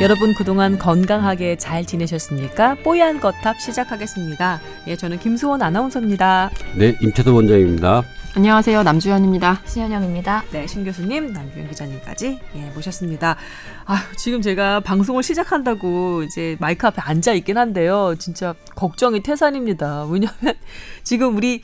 [0.00, 2.76] 여러분 그동안 건강하게 잘 지내셨습니까?
[2.84, 4.60] 뽀얀 거탑 시작하겠습니다.
[4.86, 6.50] 예, 저는 김수원 아나운서입니다.
[6.76, 8.04] 네, 임태도 원장입니다.
[8.36, 8.84] 안녕하세요.
[8.84, 9.62] 남주현입니다.
[9.64, 10.44] 신현영입니다.
[10.52, 13.36] 네, 신 교수님, 남규현 기자님까지 예, 모셨습니다.
[13.86, 18.14] 아, 지금 제가 방송을 시작한다고 이제 마이크 앞에 앉아 있긴 한데요.
[18.20, 20.04] 진짜 걱정이 태산입니다.
[20.04, 20.54] 왜냐하면
[21.02, 21.62] 지금 우리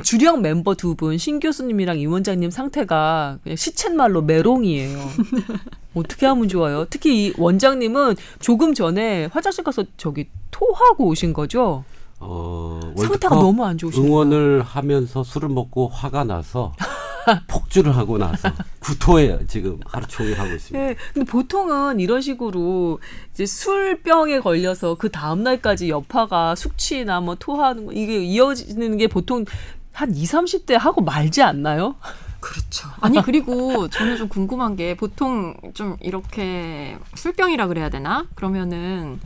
[0.00, 4.98] 주령 멤버 두 분, 신 교수님이랑 임 원장님 상태가 그냥 시쳇말로 메롱이에요.
[5.94, 6.86] 어떻게 하면 좋아요?
[6.88, 11.84] 특히 이 원장님은 조금 전에 화장실 가서 저기 토하고 오신 거죠?
[12.20, 14.02] 어, 상태가 너무 안 좋으시다.
[14.02, 16.72] 응원을 하면서 술을 먹고 화가 나서
[17.48, 20.86] 폭주를 하고 나서 구토에 지금 하루 종일 하고 있습니다.
[20.86, 23.00] 네, 근데 보통은 이런 식으로
[23.32, 29.44] 이제 술병에 걸려서 그 다음 날까지 여파가 숙취나 뭐 토하는 거 이게 이어지는 게 보통
[29.92, 31.96] 한 2, 30대 하고 말지 않나요?
[32.40, 32.88] 그렇죠.
[33.00, 38.26] 아니 그리고 저는 좀 궁금한 게 보통 좀 이렇게 술병이라 그래야 되나?
[38.34, 39.20] 그러면은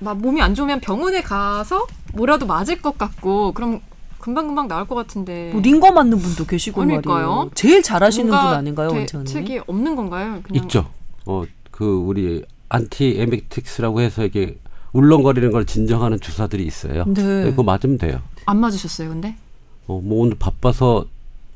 [0.00, 3.80] 막 몸이 안 좋으면 병원에 가서 뭐라도 맞을 것 같고 그럼
[4.18, 5.50] 금방금방 나올 것 같은데.
[5.52, 7.14] 뭐 링거 맞는 분도 계시고 그러니까요.
[7.14, 7.50] 말이에요.
[7.54, 9.26] 제일 잘하시는 분 아닌가요, 원장님?
[9.26, 10.40] 책이 없는 건가요?
[10.42, 10.64] 그냥.
[10.64, 10.90] 있죠.
[11.24, 14.58] 어, 그 우리 antiemetics라고 해서 이게
[14.92, 17.04] 울렁거리는 걸 진정하는 주사들이 있어요.
[17.06, 17.44] 네.
[17.44, 18.20] 그거 맞으면 돼요.
[18.46, 19.36] 안 맞으셨어요, 근데?
[19.88, 21.06] 어, 뭐 오늘 바빠서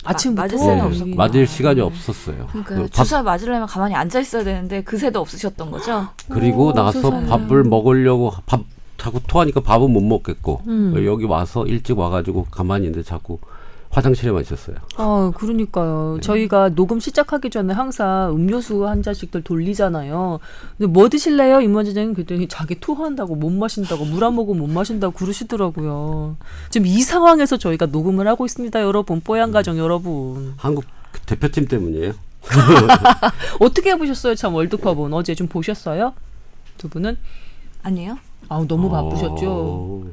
[0.05, 2.47] 아침부터 맞을 시간이 없었고 맞을 시간이 없었어요.
[2.49, 6.09] 그러니까 그 주사 맞으려면 가만히 앉아 있어야 되는데 그새도 없으셨던 거죠.
[6.29, 7.29] 그리고 오, 나서 세상에.
[7.29, 8.63] 밥을 먹으려고 밥
[8.99, 11.05] 자꾸 토하니까 밥은 못 먹겠고 음.
[11.07, 13.39] 여기 와서 일찍 와가지고 가만히 있는데 자꾸
[13.93, 14.77] 화장실에만 있었어요.
[14.97, 16.15] 아, 그러니까요.
[16.17, 16.21] 네.
[16.23, 20.41] 저희가 녹음 시작하기 전에 항상 음료수 한 잔씩들 돌리잖아요.
[20.79, 21.61] 근데 뭐 드실래요?
[21.61, 26.37] 임원장님 그랬더니 자기 토한다고 못 마신다고 물안 먹으면 못 마신다고 그러시더라고요.
[26.71, 29.21] 지금 이 상황에서 저희가 녹음을 하고 있습니다, 여러분.
[29.21, 30.55] 뽀얀 가정 여러분.
[30.57, 30.85] 한국
[31.27, 32.15] 대표팀 때문이에요.
[33.61, 34.35] 어떻게 해보셨어요?
[34.37, 36.15] 참 월드컵은 어제 좀 보셨어요?
[36.79, 37.19] 두 분은?
[37.83, 38.19] 아니요.
[38.49, 40.05] 아 너무 바쁘셨죠.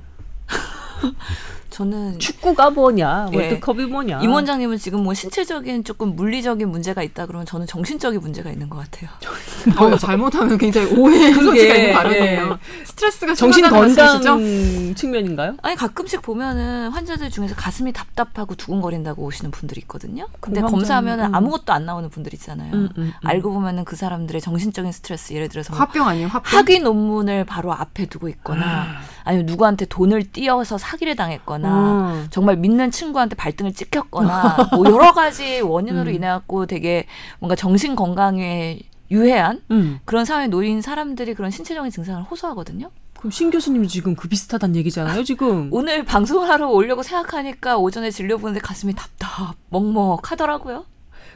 [1.80, 7.46] 저는 축구가 뭐냐 월드컵이 뭐냐 임 원장님은 지금 뭐 신체적인 조금 물리적인 문제가 있다 그러면
[7.46, 9.10] 저는 정신적인 문제가 있는 것 같아요.
[9.80, 12.60] 어, 잘못하면 굉장히 오해의 소지가 있는 발언이에요.
[12.82, 12.86] 예.
[12.86, 15.56] 스트레스가 정신 건강 측면인가요?
[15.62, 20.28] 아니 가끔씩 보면은 환자들 중에서 가슴이 답답하고 두근거린다고 오시는 분들이 있거든요.
[20.42, 21.36] 근데 검사하면 음.
[21.36, 22.74] 아무것도 안 나오는 분들 있잖아요.
[22.74, 26.28] 음, 음, 음, 알고 보면은 그 사람들의 정신적인 스트레스 예를 들어서 뭐 화병 아니에요?
[26.28, 26.60] 화병?
[26.60, 29.02] 학위 논문을 바로 앞에 두고 있거나 아.
[29.30, 32.28] 아니면 누구한테 돈을 띄어서 사기를 당했거나 음.
[32.32, 36.16] 정말 믿는 친구한테 발등을 찍혔거나 뭐 여러 가지 원인으로 음.
[36.16, 37.06] 인해 갖고 되게
[37.38, 38.80] 뭔가 정신 건강에
[39.12, 40.00] 유해한 음.
[40.06, 42.90] 그런 사회에 놓인 사람들이 그런 신체적인 증상을 호소하거든요.
[43.20, 45.70] 그럼 신 교수님이 지금 그 비슷하다는 얘기잖아요, 지금.
[45.74, 50.86] 오늘 방송을 하러 오려고 생각하니까 오전에 진료 보는데 가슴이 답답, 먹먹하더라고요.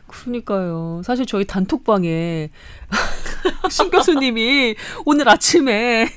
[0.07, 1.01] 그러니까요.
[1.03, 2.49] 사실 저희 단톡방에
[3.69, 4.75] 신 교수님이
[5.05, 6.07] 오늘 아침에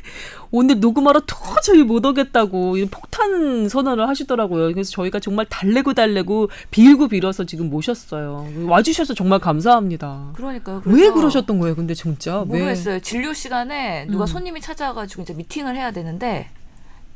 [0.51, 4.73] 오늘 녹음하러 도저히 못 오겠다고 폭탄 선언을 하시더라고요.
[4.73, 8.47] 그래서 저희가 정말 달래고 달래고 빌고 빌어서 지금 모셨어요.
[8.67, 10.33] 와주셔서 정말 감사합니다.
[10.35, 10.83] 그러니까요.
[10.85, 11.75] 왜 그러셨던 거예요?
[11.75, 12.95] 근데 진짜 모르겠어요.
[12.95, 13.01] 왜?
[13.01, 14.27] 진료 시간에 누가 음.
[14.27, 16.49] 손님이 찾아와가지고 이제 미팅을 해야 되는데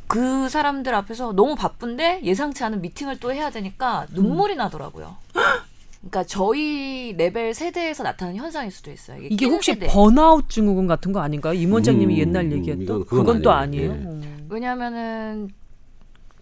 [0.06, 4.58] 그 사람들 앞에서 너무 바쁜데 예상치 않은 미팅을 또 해야 되니까 눈물이 음.
[4.58, 5.16] 나더라고요.
[6.00, 9.18] 그러니까 저희 레벨 세대에서 나타나는 현상일 수도 있어요.
[9.18, 9.86] 이게, 이게 혹시 세대.
[9.86, 11.52] 번아웃 증후군 같은 거 아닌가요?
[11.52, 13.94] 임 원장님이 음, 옛날 얘기했던 그건, 그건 또 아니에요.
[13.94, 14.36] 네.
[14.48, 15.50] 왜냐하면은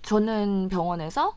[0.02, 1.36] 저는 병원에서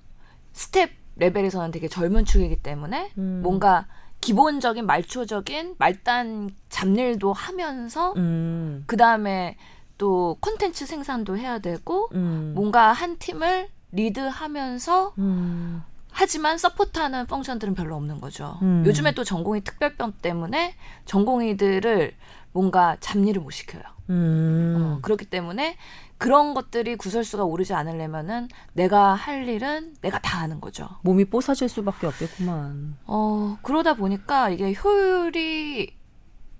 [0.53, 3.41] 스태프 레벨에서는 되게 젊은 축이기 때문에 음.
[3.43, 3.87] 뭔가
[4.21, 8.83] 기본적인 말초적인 말단 잡일도 하면서 음.
[8.85, 9.57] 그 다음에
[9.97, 12.53] 또 콘텐츠 생산도 해야 되고 음.
[12.55, 15.83] 뭔가 한 팀을 리드하면서 음.
[16.21, 18.59] 하지만 support하는 function들은 별로 없는 거죠.
[18.61, 18.83] 음.
[18.85, 22.13] 요즘에 또 전공의 특별법 때문에 전공의들을
[22.51, 23.81] 뭔가 잡일을 못 시켜요.
[24.11, 24.75] 음.
[24.77, 25.77] 어, 그렇기 때문에
[26.19, 30.87] 그런 것들이 구설수가 오르지 않으려면은 내가 할 일은 내가 다 하는 거죠.
[31.01, 32.97] 몸이 뽀사질 수밖에 없겠구만.
[33.07, 35.97] 어 그러다 보니까 이게 효율이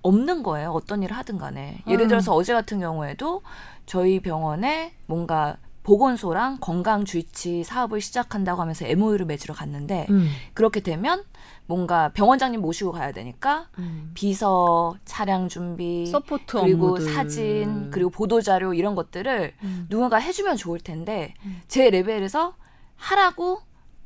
[0.02, 0.72] 없는 거예요.
[0.72, 1.84] 어떤 일을 하든 간에.
[1.86, 2.08] 예를 음.
[2.08, 3.44] 들어서 어제 같은 경우에도
[3.86, 10.30] 저희 병원에 뭔가 보건소랑 건강주의치 사업을 시작한다고 하면서 MOU를 맺으러 갔는데 음.
[10.54, 11.24] 그렇게 되면
[11.66, 14.12] 뭔가 병원장님 모시고 가야 되니까 음.
[14.14, 17.14] 비서, 차량 준비, support 그리고 업무들.
[17.14, 19.88] 사진, 그리고 보도 자료 이런 것들을 음.
[19.90, 21.62] 누군가 해주면 좋을 텐데 음.
[21.68, 22.56] 제 레벨에서
[22.96, 23.62] 하라고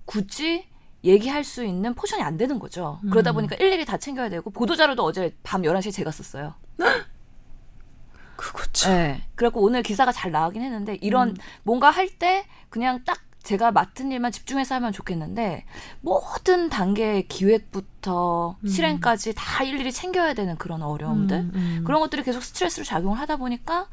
[0.05, 0.65] 굳이
[1.03, 2.99] 얘기할 수 있는 포션이 안 되는 거죠.
[3.11, 3.35] 그러다 음.
[3.35, 6.53] 보니까 일일이 다 챙겨야 되고 보도 자료도 어제 밤 11시에 제가 썼어요.
[8.35, 8.89] 그거죠.
[8.89, 9.21] 네.
[9.35, 11.35] 그래갖고 오늘 기사가 잘 나가긴 했는데 이런 음.
[11.63, 15.65] 뭔가 할 때 그냥 딱 제가 맡은 일만 집중해서 하면 좋겠는데
[16.01, 18.67] 모든 단계 기획부터 음.
[18.67, 21.83] 실행까지 다 일일이 챙겨야 되는 그런 어려움들 음, 음.
[21.85, 23.87] 그런 것들이 계속 스트레스로 작용을 하다 보니까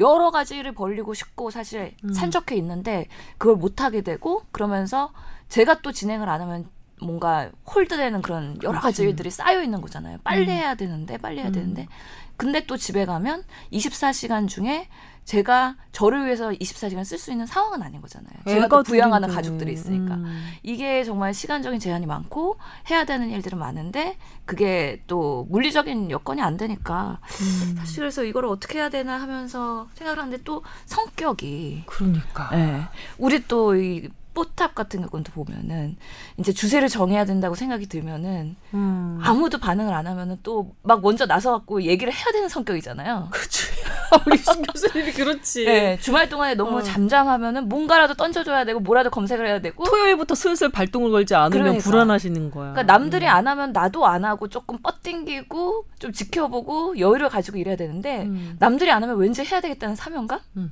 [0.00, 2.12] 여러 가지를 벌리고 싶고 사실 음.
[2.12, 3.06] 산적해 있는데
[3.36, 5.12] 그걸 못 하게 되고 그러면서
[5.48, 6.68] 제가 또 진행을 안 하면
[7.04, 9.10] 뭔가 홀드되는 그런 여러 가지 그렇지.
[9.10, 10.18] 일들이 쌓여 있는 거잖아요.
[10.24, 10.50] 빨리 음.
[10.50, 11.52] 해야 되는데 빨리 해야 음.
[11.52, 11.88] 되는데
[12.36, 14.88] 근데 또 집에 가면 24시간 중에
[15.24, 18.34] 제가 저를 위해서 24시간 쓸 수 있는 상황은 아닌 거잖아요.
[18.46, 19.34] 제가 또 부양하는 둘인데.
[19.34, 20.16] 가족들이 있으니까.
[20.16, 20.50] 음.
[20.62, 22.58] 이게 정말 시간적인 제한이 많고
[22.90, 27.76] 해야 되는 일들은 많은데 그게 또 물리적인 여건이 안 되니까 음.
[27.78, 32.50] 사실 그래서 이걸 어떻게 해야 되나 하면서 생각을 하는데 또 성격이 그러니까.
[32.52, 32.82] 예.
[33.16, 35.96] 우리 또이 뽀탑 같은 경우도 보면은
[36.38, 39.18] 이제 주제를 정해야 된다고 생각이 들면은 음.
[39.22, 43.28] 아무도 반응을 안 하면은 또 막 먼저 나서갖고 얘기를 해야 되는 성격이잖아요.
[43.32, 43.64] 그렇지.
[44.26, 45.66] 우리 신 교수님이 그렇지.
[45.66, 46.82] 예, 주말 동안에 너무 어.
[46.82, 51.82] 잠잠하면은 뭔가라도 던져줘야 되고 뭐라도 검색을 해야 되고 토요일부터 슬슬 발동을 걸지 않으면 그러니까.
[51.84, 52.72] 불안하시는 거야.
[52.72, 58.24] 그러니까 남들이 안 하면 나도 안 하고 조금 뻗땡기고 좀 지켜보고 여유를 가지고 일해야 되는데
[58.24, 58.56] 음.
[58.58, 60.70] 남들이 안 하면 왠지 해야 되겠다는 사명감 음.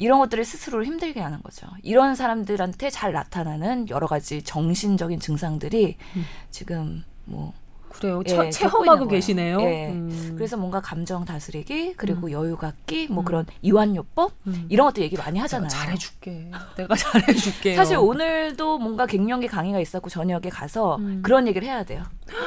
[0.00, 1.66] 이런 것들을 스스로를 힘들게 하는 거죠.
[1.82, 6.24] 이런 사람들한테 잘 나타나는 여러 가지 정신적인 증상들이 음.
[6.50, 7.52] 지금 뭐
[7.90, 8.22] 그래요.
[8.26, 9.60] 예, 체험하고 계시네요.
[9.60, 9.88] 예.
[9.88, 10.34] 음.
[10.36, 12.32] 그래서 뭔가 감정 다스리기 그리고 음.
[12.32, 13.24] 여유 갖기 뭐 음.
[13.24, 14.66] 그런 이완요법 음.
[14.68, 15.68] 이런 것도 얘기 많이 하잖아요.
[15.68, 16.50] 잘해줄게.
[16.76, 17.74] 내가 잘해줄게.
[17.76, 21.20] 사실 오늘도 뭔가 갱년기 강의가 있었고 저녁에 가서 음.
[21.22, 22.04] 그런 얘기를 해야 돼요.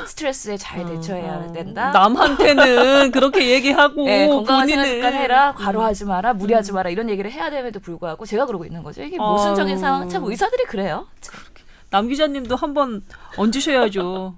[0.08, 1.92] 스트레스에 잘 대처해야 된다.
[1.92, 7.80] 남한테는 그렇게 얘기하고 네, 건강한 습관 해라, 과로하지 마라, 무리하지 마라 이런 얘기를 해야 됨에도
[7.80, 9.04] 불구하고 제가 그러고 있는 거죠.
[9.04, 9.80] 이게 모순적인 아유.
[9.80, 10.10] 상황.
[10.10, 11.08] 참 의사들이 그래요.
[11.90, 13.04] 남 기자님도 한번
[13.38, 14.36] 얹으셔야죠.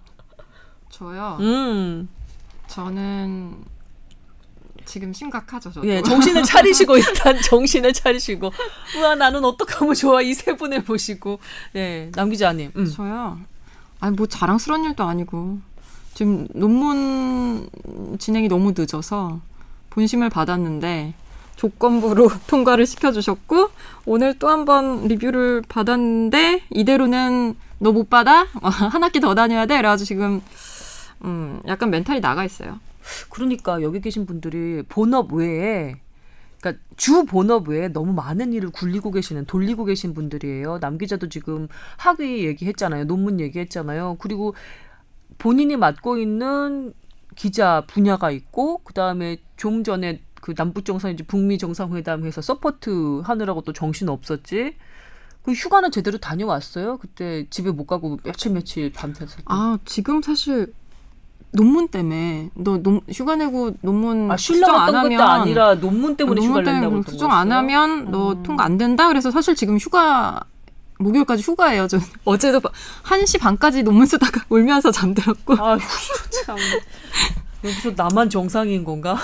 [0.97, 1.37] 저요.
[1.41, 2.07] 음,
[2.67, 3.55] 저는
[4.85, 5.71] 지금 심각하죠.
[5.71, 5.87] 저도.
[5.87, 8.51] 예, 정신을 차리시고 일단 정신을 차리시고,
[8.97, 11.39] 우와 나는 어떡하면 좋아 이 세 분을 보시고,
[11.75, 12.85] 예, 남 기자님, 음.
[12.85, 13.39] 저요.
[13.99, 15.57] 아니 뭐 자랑스러운 일도 아니고
[16.13, 17.69] 지금 논문
[18.19, 19.39] 진행이 너무 늦어서
[19.89, 21.13] 본심을 받았는데
[21.55, 23.69] 조건부로 통과를 시켜주셨고
[24.05, 29.77] 오늘 또 한 번 리뷰를 받았는데 이대로는 너 못 받아 한 학기 더 다녀야 돼.
[29.77, 30.41] 그래가지고 지금
[31.25, 32.79] 음 약간 멘탈이 나가 있어요.
[33.29, 35.99] 그러니까 여기 계신 분들이 본업 외에
[36.59, 40.79] 그러니까 주 본업 외에 너무 많은 일을 굴리고 계시는 돌리고 계신 분들이에요.
[40.79, 41.67] 남 기자도 지금
[41.97, 43.05] 학위 얘기했잖아요.
[43.05, 44.17] 논문 얘기했잖아요.
[44.19, 44.55] 그리고
[45.37, 46.93] 본인이 맡고 있는
[47.35, 54.09] 기자 분야가 있고 그다음에 좀 전에 그 남북 정상인지 북미 정상회담해서 support 하느라고 또 정신
[54.09, 54.75] 없었지.
[55.43, 56.97] 그 휴가는 제대로 다녀왔어요.
[56.97, 59.41] 그때 집에 못 가고 며칠 며칠 밤새서.
[59.45, 60.73] 아 지금 사실
[61.55, 66.49] 논문 때문에 너 논, 휴가 내고 논문 아, 수정 안 하면 아니라 논문 때문에 논문
[66.51, 67.51] 휴가를 낸다고 때문에 수정 안?
[67.51, 68.43] 하면 너 음.
[68.43, 69.07] 통과 안 된다.
[69.07, 70.41] 그래서 사실 지금 휴가
[70.99, 71.87] 목요일까지 휴가예요.
[71.87, 72.61] 저 어제도
[73.03, 75.55] 1시 반까지 논문 쓰다가 울면서 잠들었고.
[75.59, 75.79] 아휴
[76.45, 76.57] 참.
[77.63, 79.17] 여기서 나만 정상인 건가?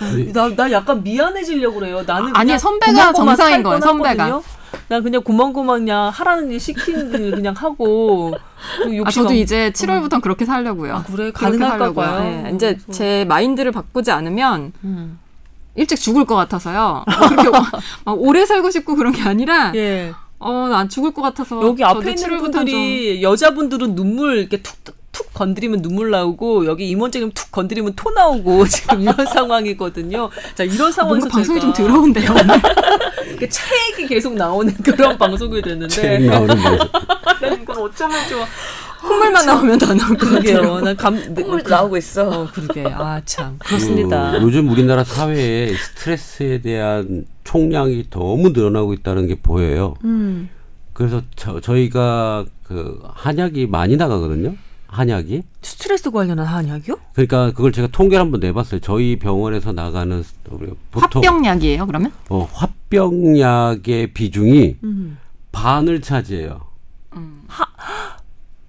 [0.00, 2.02] 아니, 나, 나 약간 미안해지려고 그래요.
[2.06, 3.80] 나는 그냥 선배가 정상인 살 거예요.
[3.80, 4.42] 선배가.
[4.88, 8.32] 난 그냥 고만고만 그냥 하라는 일 시키는 일 그냥 하고
[8.82, 10.94] 그 아, 욕심 저도 안- 이제 7월부터 그렇게 살려고요.
[10.94, 11.32] 아, 그래?
[11.32, 11.92] 가능할까.
[11.92, 12.20] 봐요.
[12.20, 15.18] 네, 이제 제 마인드를 바꾸지 않으면 음.
[15.74, 17.04] 일찍 죽을 것 같아서요.
[17.18, 17.50] 뭐 그렇게
[18.04, 20.12] 막 오래 살고 싶고 그런 게 아니라 예.
[20.38, 24.94] 어, 난 죽을 것 같아서 여기 앞에 있는 7월부터 분들이 여자분들은 눈물 이렇게 툭, 툭,
[25.16, 30.28] 툭 건드리면 눈물 나오고 여기 임원장님 툭 건드리면 토 나오고 지금 이런 상황이거든요.
[30.54, 32.34] 자 이런 좀, 상황에서 뭔가 방송이 좀 제가 더러운데요.
[33.30, 36.88] 이렇게 체액이 계속 나오는 그런 방송이 됐는데 책 나오는 방송.
[37.40, 38.44] 난 이건 어쩌면 좋아.
[39.00, 40.80] 콧물만 나오면 더 나올 것 같아요.
[40.80, 42.28] 난 감, 콧물도 나오고 있어.
[42.28, 42.84] 어, 그러게.
[42.86, 43.56] 아, 참.
[43.58, 44.32] 그렇습니다.
[44.32, 49.94] 그 요즘 우리나라 사회에 스트레스에 대한 총량이 너무 늘어나고 있다는 게 보여요.
[50.04, 50.50] 음.
[50.92, 54.56] 그래서 저, 저희가 그 한약이 많이 나가거든요.
[55.00, 55.42] 한약이.
[55.60, 56.96] 스트레스 관련한 한약이요?
[57.12, 58.80] 그러니까 그걸 제가 통계를 한번 내봤어요.
[58.80, 60.24] 저희 병원에서 나가는
[60.90, 62.12] 보통 화병약이에요, 그러면?
[62.30, 65.18] 어, 화병약의 비중이 음.
[65.52, 66.60] 반을 차지해요.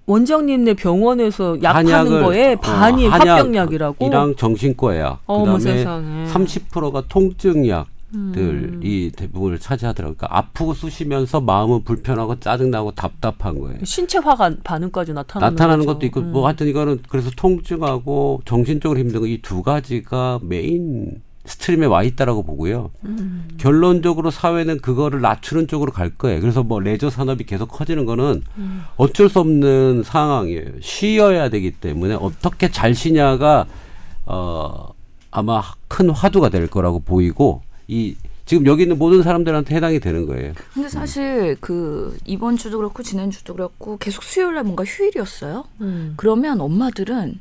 [0.04, 4.06] 원장님네 병원에서 약하는 한약을, 거에 어, 반이 한약 화병약이라고?
[4.06, 6.26] 이랑 정신과약, 어머 그다음에 세상에.
[6.26, 7.86] 30%가 통증약.
[8.14, 8.32] 음.
[8.34, 10.16] 들이 대부분을 차지하더라고요.
[10.16, 13.78] 그러니까 아프고 쑤시면서 마음은 불편하고 짜증나고 답답한 거예요.
[13.84, 15.86] 신체화가 반응까지 나타나는 나타나는.
[15.86, 16.32] 것도 있고 음.
[16.32, 22.90] 뭐 하여튼 이거는 그래서 통증하고 정신적으로 힘든 거 이 두 가지가 mainstream에 와 있다라고 보고요.
[23.04, 23.48] 음.
[23.58, 26.40] 결론적으로 사회는 그거를 낮추는 쪽으로 갈 거예요.
[26.40, 28.82] 그래서 뭐 레저 산업이 계속 커지는 거는 음.
[28.96, 30.72] 어쩔 수 없는 상황이에요.
[30.82, 33.66] 쉬어야 되기 때문에 어떻게 잘 쉬냐가
[34.26, 34.88] 어
[35.30, 40.52] 아마 큰 화두가 될 거라고 보이고 이 지금 여기 있는 모든 사람들한테 해당이 되는 거예요.
[40.72, 45.64] 근데 사실 그 이번 주도 그렇고 지난 주도 그렇고 계속 수요일 날 뭔가 휴일이었어요.
[45.80, 46.14] 음.
[46.16, 47.40] 그러면 엄마들은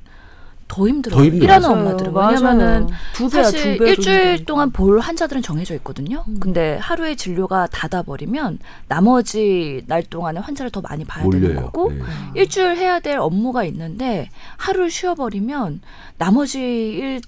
[0.68, 1.18] 더 힘들어요.
[1.18, 1.44] 더 힘들어요.
[1.46, 1.80] 일하는 맞아요.
[1.82, 2.14] 엄마들은.
[2.14, 4.46] 왜냐면은 두 배야, 사실 두 배도 일주일.
[4.46, 6.26] 동안 볼 환자들은 정해져 있거든요.
[6.28, 6.40] 음.
[6.42, 11.66] 근데 하루에 진료가 닫아 버리면 나머지 날 동안에 환자를 더 많이 봐야 되는 몰려요.
[11.68, 12.02] 거고 네.
[12.36, 15.80] 일주일 해야 될 업무가 있는데 하루를 쉬어 버리면
[16.18, 17.22] 나머지 일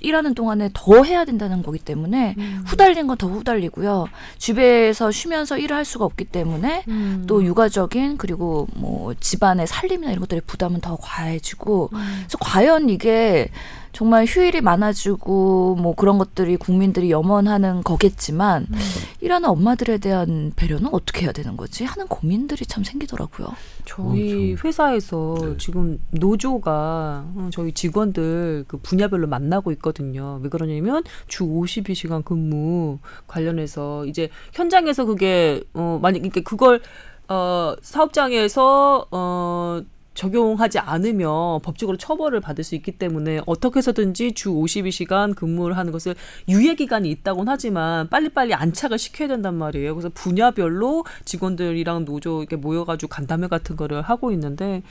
[0.00, 2.62] 일하는 동안에 더 해야 된다는 거기 때문에 음.
[2.66, 4.08] 후달린 건 더 후달리고요.
[4.38, 7.24] 집에서 쉬면서 일을 할 수가 없기 때문에 음.
[7.26, 11.98] 또 육아적인 그리고 뭐 집안의 살림이나 이런 것들의 부담은 더 과해지고 음.
[12.20, 13.48] 그래서 과연 이게
[13.96, 18.78] 정말 휴일이 많아지고 뭐 그런 것들이 국민들이 염원하는 거겠지만 음.
[19.22, 23.48] 일하는 엄마들에 대한 배려는 어떻게 해야 되는 거지 하는 고민들이 참 생기더라고요.
[23.86, 24.66] 저희 어, 참.
[24.68, 25.54] 회사에서 네.
[25.56, 30.40] 지금 노조가 어, 저희 직원들 그 분야별로 만나고 있거든요.
[30.42, 36.82] 왜 그러냐면 주 52시간 근무 관련해서 이제 현장에서 그게 어 만약 이게 그걸
[37.28, 39.80] 어 사업장에서 어
[40.16, 46.16] 적용하지 않으면 법적으로 처벌을 받을 수 있기 때문에 어떻게 해서든지 주 52시간 근무를 하는 것을
[46.48, 49.94] 유예 기간이 있다곤 하지만 빨리빨리 안착을 시켜야 된단 말이에요.
[49.94, 54.82] 그래서 분야별로 직원들이랑 노조 이렇게 모여가지고 간담회 같은 거를 하고 있는데,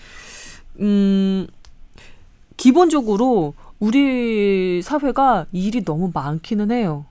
[0.80, 1.48] 음,
[2.56, 7.06] 기본적으로 우리 사회가 일이 너무 많기는 해요.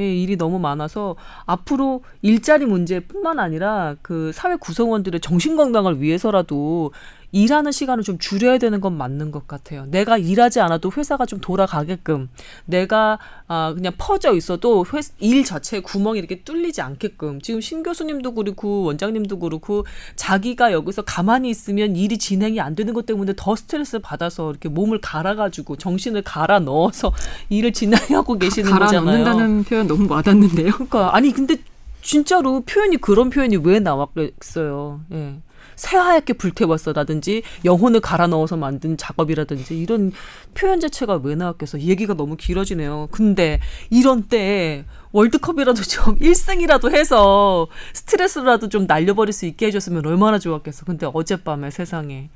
[0.00, 6.92] 예, 일이 너무 많아서 앞으로 일자리 문제뿐만 아니라 그 사회 구성원들의 정신 건강을 위해서라도
[7.32, 9.86] 일하는 시간을 좀 줄여야 되는 건 맞는 것 같아요.
[9.86, 12.28] 내가 일하지 않아도 회사가 좀 돌아가게끔
[12.64, 18.34] 내가 아 그냥 퍼져 있어도 회, 일 자체에 구멍이 이렇게 뚫리지 않게끔 지금 신 교수님도
[18.34, 23.98] 그렇고 원장님도 그렇고 자기가 여기서 가만히 있으면 일이 진행이 안 되는 것 때문에 더 스트레스
[23.98, 27.12] 받아서 이렇게 몸을 갈아가지고 정신을 갈아 넣어서
[27.48, 29.24] 일을 진행하고 계시는 갈아 거잖아요.
[29.24, 30.72] 넣는다는 표현 너무 와닿는데요.
[30.72, 31.56] 그러니까 아니 근데
[32.02, 35.00] 진짜로 표현이 그런 표현이 왜 나왔겠어요.
[35.12, 35.36] 예.
[35.80, 40.12] 새하얗게 불태웠어라든지 영혼을 갈아 넣어서 만든 작업이라든지 이런
[40.54, 41.80] 표현 자체가 왜 나왔겠어.
[41.80, 43.08] 얘기가 너무 길어지네요.
[43.10, 50.84] 근데 이런 때 월드컵이라도 좀 1승이라도 해서 스트레스라도 좀 날려버릴 수 있게 해줬으면 얼마나 좋았겠어.
[50.84, 52.28] 근데 어젯밤에 세상에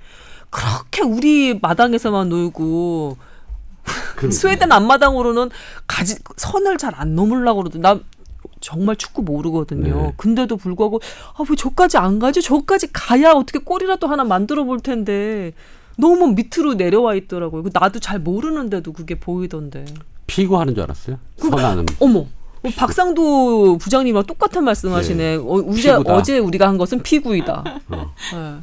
[0.48, 3.18] 그렇게 우리 마당에서만 놀고
[4.16, 5.50] 그- 스웨덴 앞마당으로는
[5.86, 7.98] 가지 선을 잘 안 넘으려고 그러더니 나
[8.64, 9.94] 정말 축구 모르거든요.
[10.02, 10.12] 네.
[10.16, 11.00] 근데도 불구하고
[11.38, 12.40] 아 왜 저까지 안 가지?
[12.40, 15.52] 저까지 가야 어떻게 골이라도 하나 만들어 볼 텐데
[15.99, 17.62] 너무 밑으로 내려와 있더라고요.
[17.62, 19.85] 그 나도 잘 모르는데도 그게 보이던데.
[20.26, 21.18] 피고 하는 줄 알았어요.
[21.37, 21.85] 선하는.
[22.00, 22.21] 어머.
[22.21, 25.37] 어, 박상도 부장님과 똑같은 말씀하시네.
[25.37, 26.14] 어, 어제, 피구다.
[26.14, 27.64] 어제 우리가 한 것은 피구이다.
[27.90, 28.14] 어.
[28.33, 28.54] 네.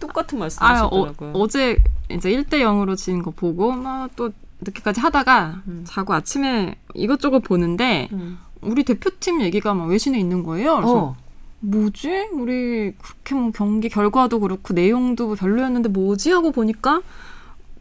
[0.00, 1.32] 똑같은 아, 어, 말씀하시더라고요.
[1.34, 1.76] 어 제
[2.10, 4.30] 이제 1대 0으로 진 거 보고 막또
[4.60, 8.38] 늦게까지 하다가 자고 아침에 이것저것 보는데 음.
[8.64, 10.76] 우리 대표팀 얘기가 막 외신에 있는 거예요.
[10.76, 11.16] 그래서 어.
[11.60, 12.28] 뭐지?
[12.32, 17.00] 우리 그렇게 뭐 경기 결과도 그렇고 내용도 별로였는데 뭐지 하고 보니까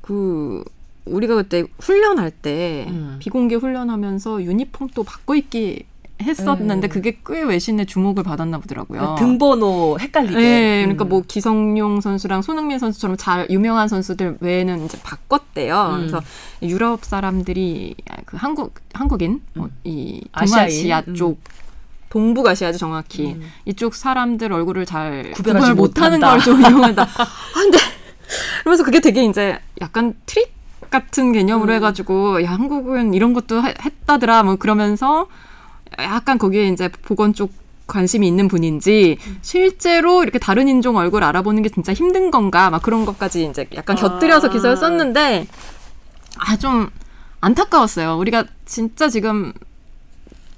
[0.02, 0.64] 그
[1.06, 3.18] 우리가 그때 훈련할 때 음.
[3.20, 5.86] 비공개 훈련하면서 유니폼 또 바꿔 입기
[6.24, 6.90] 했었는데 음.
[6.90, 9.00] 그게 꽤 외신의 주목을 받았나 보더라고요.
[9.00, 10.36] 그러니까 등번호 헷갈리게.
[10.36, 11.10] 네, 그러니까 음.
[11.10, 15.90] 뭐 기성용 선수랑 손흥민 선수처럼 잘 유명한 선수들 외에는 이제 바꿨대요.
[15.94, 15.98] 음.
[16.00, 16.22] 그래서
[16.62, 20.68] 유럽 사람들이 그 한국 한국인 어, 이 아시아인.
[20.70, 21.16] 동아시아 음.
[21.16, 21.40] 쪽
[22.10, 23.42] 동북아시아죠 정확히 음.
[23.66, 26.20] 이쪽 사람들 얼굴을 잘 구별 못하는.
[26.20, 27.04] 걸 좀 이용한다.
[27.18, 27.78] 아, 근데
[28.62, 30.54] 그러면서 그게 되게 이제 약간 트릭
[30.90, 31.76] 같은 개념으로 음.
[31.78, 35.28] 해가지고 야 한국은 이런 것도 하- 했다더라 뭐 그러면서
[36.00, 37.52] 약간 거기에 이제 보건 쪽
[37.88, 43.06] 관심이 있는 분인지 실제로 이렇게 다른 인종 얼굴 알아보는 게 진짜 힘든 건가 막 그런
[43.06, 44.50] 것까지 이제 약간 곁들여서 아.
[44.52, 45.48] 기사를 썼는데
[46.40, 46.90] 아 좀
[47.42, 48.18] 안타까웠어요.
[48.18, 49.52] 우리가 진짜 지금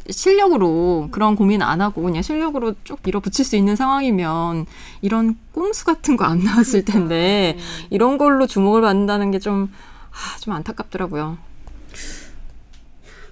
[0.08, 4.68] 실력으로 그런 고민 안 하고 그냥 실력으로 쭉 밀어붙일 수 있는 상황이면
[5.02, 7.58] 이런 꼼수 같은 거 안 나왔을 텐데
[7.90, 9.72] 이런 걸로 주목을 받는다는 게좀
[10.12, 11.38] 아, 좀 안타깝더라고요.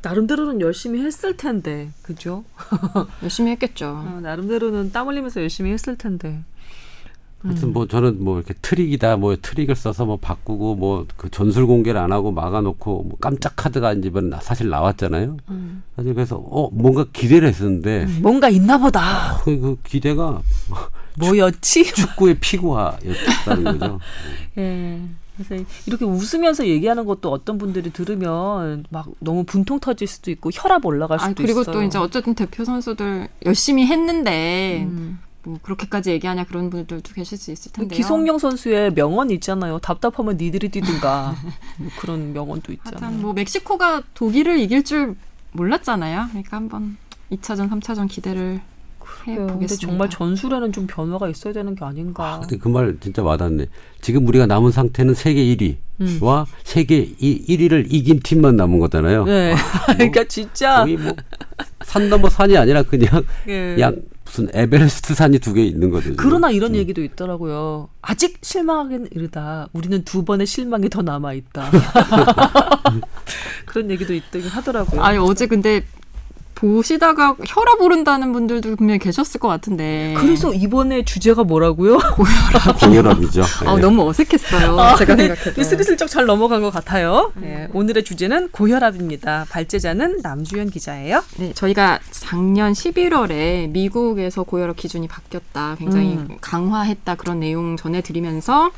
[0.04, 2.44] 나름대로는 열심히 했을 텐데, 그죠?
[3.24, 3.88] 열심히 했겠죠.
[3.88, 6.44] 어, 나름대로는 땀 흘리면서 열심히 했을 텐데.
[7.42, 12.00] 하여튼 뭐 저는 뭐 이렇게 트릭이다 뭐 트릭을 써서 뭐 바꾸고 뭐 그 전술 공개를
[12.00, 15.38] 안 하고 막아놓고 뭐 깜짝 카드가 이제 이번 사실 나왔잖아요.
[15.50, 15.84] 음.
[15.98, 19.38] 사실 그래서 어 뭔가 기대를 했었는데 뭔가 있나 보다.
[19.44, 20.42] 그, 그 기대가
[21.20, 21.84] 뭐였지?
[21.94, 24.00] 축구의 피구화였다는 거죠.
[24.58, 25.02] 예.
[25.36, 30.86] 그래서 이렇게 웃으면서 얘기하는 것도 어떤 분들이 들으면 막 너무 분통 터질 수도 있고 혈압
[30.86, 31.74] 올라갈 수도 아, 그리고 있어요.
[31.74, 35.20] 또 이제 어쨌든 대표 선수들 열심히 했는데 음.
[35.44, 37.96] 뭐 그렇게까지 얘기하냐 그런 분들도 계실 수 있을 텐데요.
[37.98, 39.80] 기성용 선수의 명언 있잖아요.
[39.80, 41.36] 답답하면 니들이 뛰든가.
[41.78, 43.18] 뭐 그런 명언도 있잖아요.
[43.18, 45.16] 뭐 멕시코가 독일을 이길 줄
[45.52, 46.28] 몰랐잖아요.
[46.30, 46.98] 그러니까 한번
[47.32, 48.62] 2차전, 3차전 기대를
[49.28, 49.76] 해보겠습니다.
[49.88, 52.40] 정말 전술에는 좀 변화가 있어야 되는 게 아닌가.
[52.42, 53.68] 근데 그 말 진짜 와닿네.
[54.02, 56.46] 지금 우리가 남은 상태는 세계 1위와 음.
[56.64, 59.26] 세계 1위를 이긴 팀만 남은 거잖아요.
[59.26, 59.56] 네.
[59.98, 61.14] 그러니까 진짜 거의 뭐
[61.84, 63.76] 산 넘어 산이 아니라 그냥 예.
[63.80, 63.96] 양
[64.26, 66.14] 무슨 에베레스트 산이 두 개 있는 거죠.
[66.16, 67.90] 그러나 이런 얘기도 있더라고요.
[68.02, 69.68] 아직 실망하기는 이르다.
[69.74, 71.70] 우리는 두 번의 실망이 더 남아 있다.
[73.66, 75.02] 그런 얘기도 있긴 하더라고요.
[75.02, 75.84] 아니 어제 근데
[76.64, 80.16] 보시다가 혈압 오른다는 분들도 분명히 계셨을 것 같은데.
[80.18, 81.98] 그래서 이번에 주제가 뭐라고요?
[82.80, 83.44] 고혈압이죠.
[83.66, 83.82] 아, 네.
[83.82, 84.96] 너무 어색했어요.
[84.98, 85.62] 제가 네, 생각해도.
[85.62, 87.34] 슬슬쩍 잘 넘어간 것 같아요.
[87.36, 89.48] 네, 오늘의 주제는 고혈압입니다.
[89.50, 91.22] 발제자는 남주현 기자예요.
[91.38, 96.38] 네, 저희가 작년 11월에 미국에서 고혈압 기준이 바뀌었다, 굉장히 음.
[96.40, 98.72] 강화했다 그런 내용 전해드리면서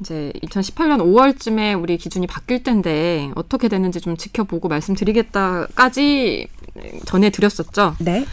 [0.00, 6.46] 이제 2018년 5월쯤에 우리 기준이 바뀔 텐데 어떻게 되는지 좀 지켜보고 말씀드리겠다까지
[7.04, 7.96] 전해드렸었죠.
[8.00, 8.24] 네.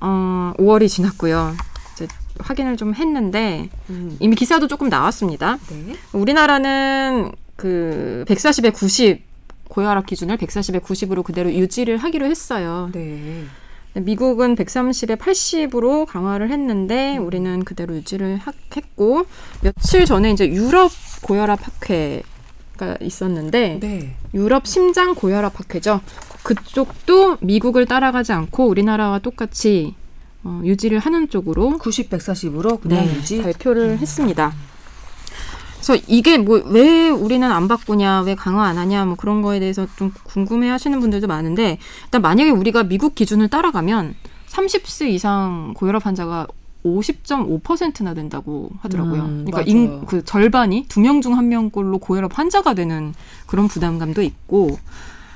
[0.00, 1.54] 어, 5월이 지났고요.
[1.94, 2.06] 이제
[2.38, 4.16] 확인을 좀 했는데 음.
[4.20, 5.58] 이미 기사도 조금 나왔습니다.
[5.70, 5.94] 네.
[6.12, 9.22] 우리나라는 그 140에 90
[9.68, 12.90] 고혈압 기준을 140에 90으로 그대로 유지를 하기로 했어요.
[12.92, 13.44] 네.
[13.94, 19.24] 미국은 130에 80으로 강화를 했는데 우리는 그대로 유지를 하- 했고
[19.62, 20.90] 며칠 전에 이제 유럽
[21.22, 22.22] 고혈압 학회
[22.76, 24.16] 가 있었는데 네.
[24.34, 26.00] 유럽 심장 고혈압 학회죠.
[26.42, 29.94] 그쪽도 미국을 따라가지 않고 우리나라와 똑같이
[30.42, 33.40] 어, 유지를 하는 쪽으로 90, 140으로 그냥 네, 유지.
[33.42, 34.52] 발표를 했습니다.
[35.80, 39.86] 그래서 이게 뭐 왜 우리는 안 바꾸냐, 왜 강화 안 하냐, 뭐 그런 거에 대해서
[39.96, 44.14] 좀 궁금해 하시는 분들도 많은데, 일단 만약에 우리가 미국 기준을 따라가면
[44.48, 46.46] 30세 이상 고혈압 환자가
[46.84, 49.22] 50.5%나 된다고 하더라고요.
[49.22, 49.62] 음, 그러니까.
[49.70, 53.14] 인, 그 절반이 두 명 중 한 명꼴로 고혈압 환자가 되는
[53.46, 54.78] 그런 부담감도 있고,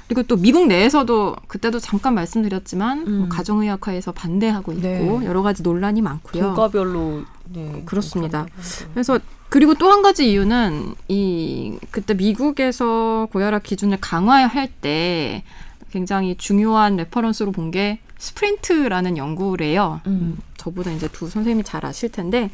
[0.06, 3.28] 그리고 또 미국 내에서도 그때도 잠깐 말씀드렸지만 뭐 음.
[3.28, 5.20] 가정의학회에서 반대하고 있고 네.
[5.24, 6.48] 여러 가지 논란이 많고요.
[6.54, 8.46] 국가별로 네, 그렇습니다.
[8.94, 9.18] 그래서
[9.50, 15.42] 그리고 또 한 가지 이유는 이 그때 미국에서 고혈압 기준을 강화할 때
[15.90, 20.00] 굉장히 중요한 reference로 본 게 SPRINT라는 연구래요.
[20.06, 20.38] 음.
[20.56, 22.50] 저보다 이제 두 선생님이 잘 아실 텐데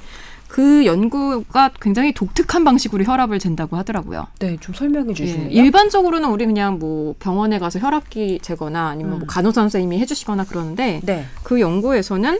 [0.48, 4.27] 그 연구가 굉장히 독특한 방식으로 혈압을 잰다고 하더라고요.
[4.38, 5.50] 네, 좀 설명해 예, 주시면.
[5.50, 9.18] 일반적으로는 우리 그냥 뭐 병원에 가서 혈압기 재거나 아니면 음.
[9.20, 11.27] 뭐 간호사 선생님이 해주시거나 그러는데 네.
[11.42, 12.38] 그 연구에서는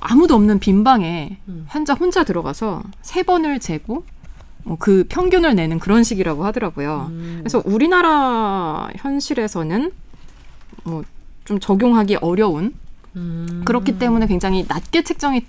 [0.00, 1.64] 아무도 없는 빈 방에 음.
[1.68, 4.04] 환자 혼자 들어가서 세 번을 재고
[4.64, 7.08] 뭐 그 평균을 내는 그런 식이라고 하더라고요.
[7.10, 7.36] 음.
[7.40, 9.92] 그래서 우리나라 현실에서는
[10.84, 11.02] 뭐
[11.44, 12.74] 좀 적용하기 어려운
[13.16, 13.62] 음.
[13.64, 15.44] 그렇기 때문에 굉장히 낮게 책정이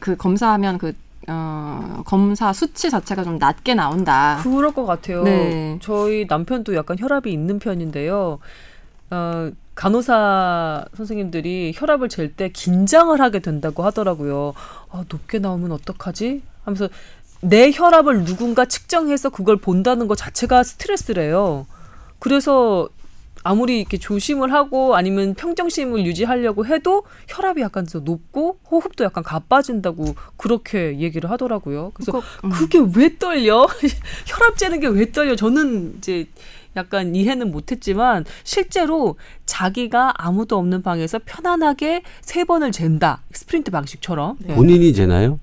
[0.00, 0.94] 그 검사하면 그
[1.28, 4.40] 어, 검사 수치 자체가 좀 낮게 나온다.
[4.42, 5.22] 그럴 것 같아요.
[5.22, 5.78] 네.
[5.80, 8.38] 저희 남편도 약간 혈압이 있는 편인데요.
[9.10, 14.54] 어, 간호사 선생님들이 혈압을 잴 때 긴장을 하게 된다고 하더라고요.
[14.90, 16.42] 아, 높게 나오면 어떡하지?
[16.64, 16.88] 하면서
[17.40, 21.66] 내 혈압을 누군가 측정해서 그걸 본다는 것 자체가 스트레스래요.
[22.18, 22.88] 그래서
[23.42, 30.14] 아무리 이렇게 조심을 하고 아니면 평정심을 유지하려고 해도 혈압이 약간 더 높고 호흡도 약간 가빠진다고
[30.36, 31.90] 그렇게 얘기를 하더라고요.
[31.94, 32.50] 그래서 그거, 음.
[32.50, 33.66] 그게 왜 떨려?
[34.26, 35.34] 혈압 재는 게 왜 떨려?
[35.36, 36.26] 저는 이제
[36.76, 44.54] 약간 이해는 못했지만 실제로 자기가 아무도 없는 방에서 편안하게 세 번을 잰다 스프린트 방식처럼 네.
[44.54, 45.38] 본인이 재나요?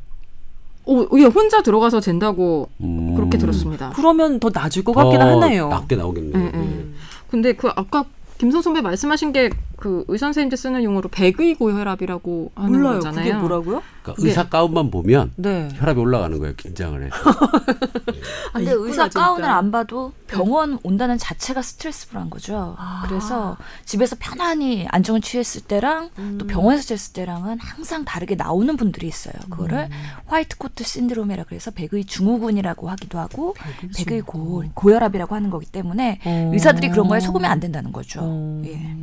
[0.86, 3.14] 오, 예, 혼자 들어가서 잰다고 음.
[3.16, 3.92] 그렇게 들었습니다.
[3.96, 5.68] 그러면 더 낮을 것 같긴 더 하네요.
[5.70, 6.52] 낮게 나오겠네요.
[6.56, 6.86] 예, 예.
[7.30, 8.06] 근데 그 아까
[8.38, 12.96] 김성 선배 말씀하신 게 그 의사 선생님들 쓰는 용어로 백의 고혈압이라고 하는 몰라요.
[12.96, 13.24] 거잖아요.
[13.24, 13.82] 그게 뭐라고요?
[14.02, 15.70] 그러니까 그게- 의사 가운만 보면 네.
[15.74, 16.54] 혈압이 올라가는 거예요.
[16.58, 17.16] 긴장을 해서.
[18.54, 19.46] 근데 아, 의사 가운을.
[19.46, 22.76] 안 봐도 병원 온다는 자체가 스트레스풀한 거죠.
[22.78, 23.04] 아.
[23.08, 29.34] 그래서 집에서 편안히 안정을 취했을 때랑 또 병원에서 쟀을 때랑은 항상 다르게 나오는 분들이 있어요.
[29.50, 29.90] 그거를
[30.28, 33.56] 화이트 코트 신드롬이라 그래서 백의 증후군이라고 하기도 하고
[33.98, 36.52] 백의 고, 고혈압이라고 하는 거기 때문에 어.
[36.54, 38.20] 의사들이 그런 거에 속으면 안 된다는 거죠.
[38.24, 38.62] 어.
[38.66, 38.96] 예.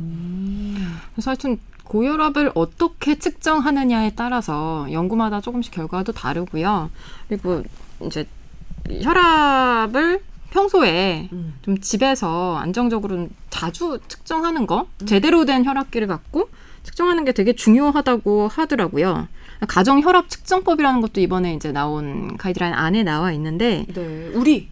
[1.13, 6.89] 그래서 하여튼 고혈압을 어떻게 측정하느냐에 따라서 연구마다 조금씩 결과도 다르고요.
[7.27, 7.63] 그리고
[8.01, 8.27] 이제
[9.01, 11.55] 혈압을 평소에 음.
[11.61, 16.49] 좀 집에서 안정적으로 자주 측정하는 거, 제대로 된 혈압기를 갖고
[16.83, 19.27] 측정하는 게 되게 중요하다고 하더라고요.
[19.67, 24.31] 가정 혈압 측정법이라는 것도 이번에 이제 나온 가이드라인 안에 나와 있는데, 네.
[24.33, 24.69] 우리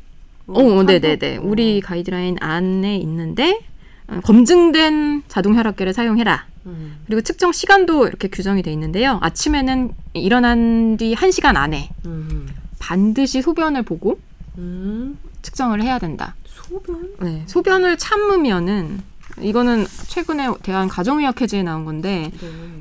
[0.48, 1.38] 어, 네네네.
[1.38, 3.60] 우리 가이드라인 안에 있는데,
[4.08, 6.46] 어, 검증된 자동 혈압계를 사용해라.
[6.68, 6.98] 음.
[7.06, 9.20] 그리고 측정 시간도 이렇게 규정이 돼 있는데요.
[9.22, 12.48] 아침에는 일어난 뒤 1시간 안에 음.
[12.80, 14.20] 반드시 소변을 보고
[14.58, 15.18] 음.
[15.46, 16.36] 측정을 해야 된다.
[16.46, 17.16] 소변?
[17.22, 17.44] 네.
[17.48, 19.02] 소변을 참으면은
[19.42, 22.32] 이거는 최근에 대한 가정의학회지에 나온 건데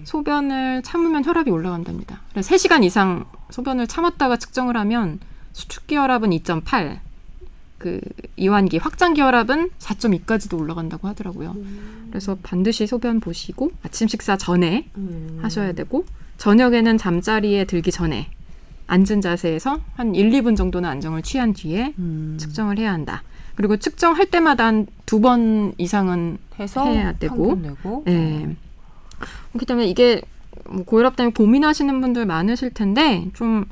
[0.05, 2.23] 소변을 참으면 혈압이 올라간답니다.
[2.31, 5.21] 그래서 3시간 이상 소변을 참았다가 측정을 하면
[5.53, 6.99] 수축기 혈압은 2.8,
[7.79, 8.01] 그
[8.37, 11.55] 이완기 확장기 혈압은 4.2까지도 올라간다고 하더라고요.
[12.09, 14.89] 그래서 반드시 소변 보시고 아침 식사 전에
[15.43, 16.07] 하셔야 되고
[16.39, 18.31] 저녁에는 잠자리에 들기 전에
[18.87, 22.37] 앉은 자세에서 한 1, 2분 정도는 안정을 취한 뒤에 음.
[22.39, 23.23] 측정을 해야 한다.
[23.57, 27.49] 그리고 측정할 때마다 한 두 번 이상은 해서 해야 되고.
[27.49, 28.05] 평균 내고.
[28.09, 28.57] 예.
[29.51, 30.23] 그렇기 때문에 이게
[30.69, 33.65] 뭐 고혈압 때문에 고민하시는 분들 많으실 텐데 좀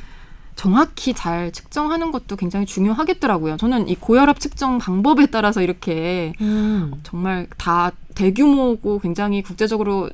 [0.57, 3.57] 정확히 잘 측정하는 것도 굉장히 중요하겠더라고요.
[3.57, 6.93] 저는 이 고혈압 측정 방법에 따라서 이렇게 음.
[7.03, 10.11] 정말 다 대규모고 굉장히 국제적으로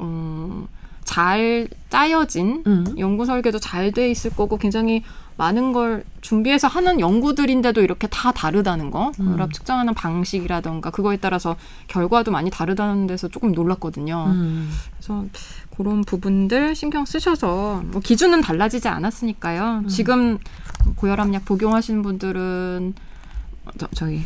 [0.00, 0.66] 음,
[1.08, 2.94] 잘 짜여진 음.
[2.98, 5.02] 연구 설계도 잘 돼 있을 거고 굉장히
[5.38, 9.26] 많은 걸 준비해서 하는 연구들인데도 이렇게 다 다르다는 거 음.
[9.26, 14.26] 고혈압 측정하는 방식이라던가 그거에 따라서 결과도 많이 다르다는 데서 조금 놀랐거든요.
[14.26, 14.70] 음.
[14.98, 15.24] 그래서
[15.74, 19.84] 그런 부분들 신경 쓰셔서 뭐 기준은 달라지지 않았으니까요.
[19.88, 20.36] 지금
[20.96, 22.92] 고혈압약 복용하시는 분들은
[23.78, 24.24] 저, 저기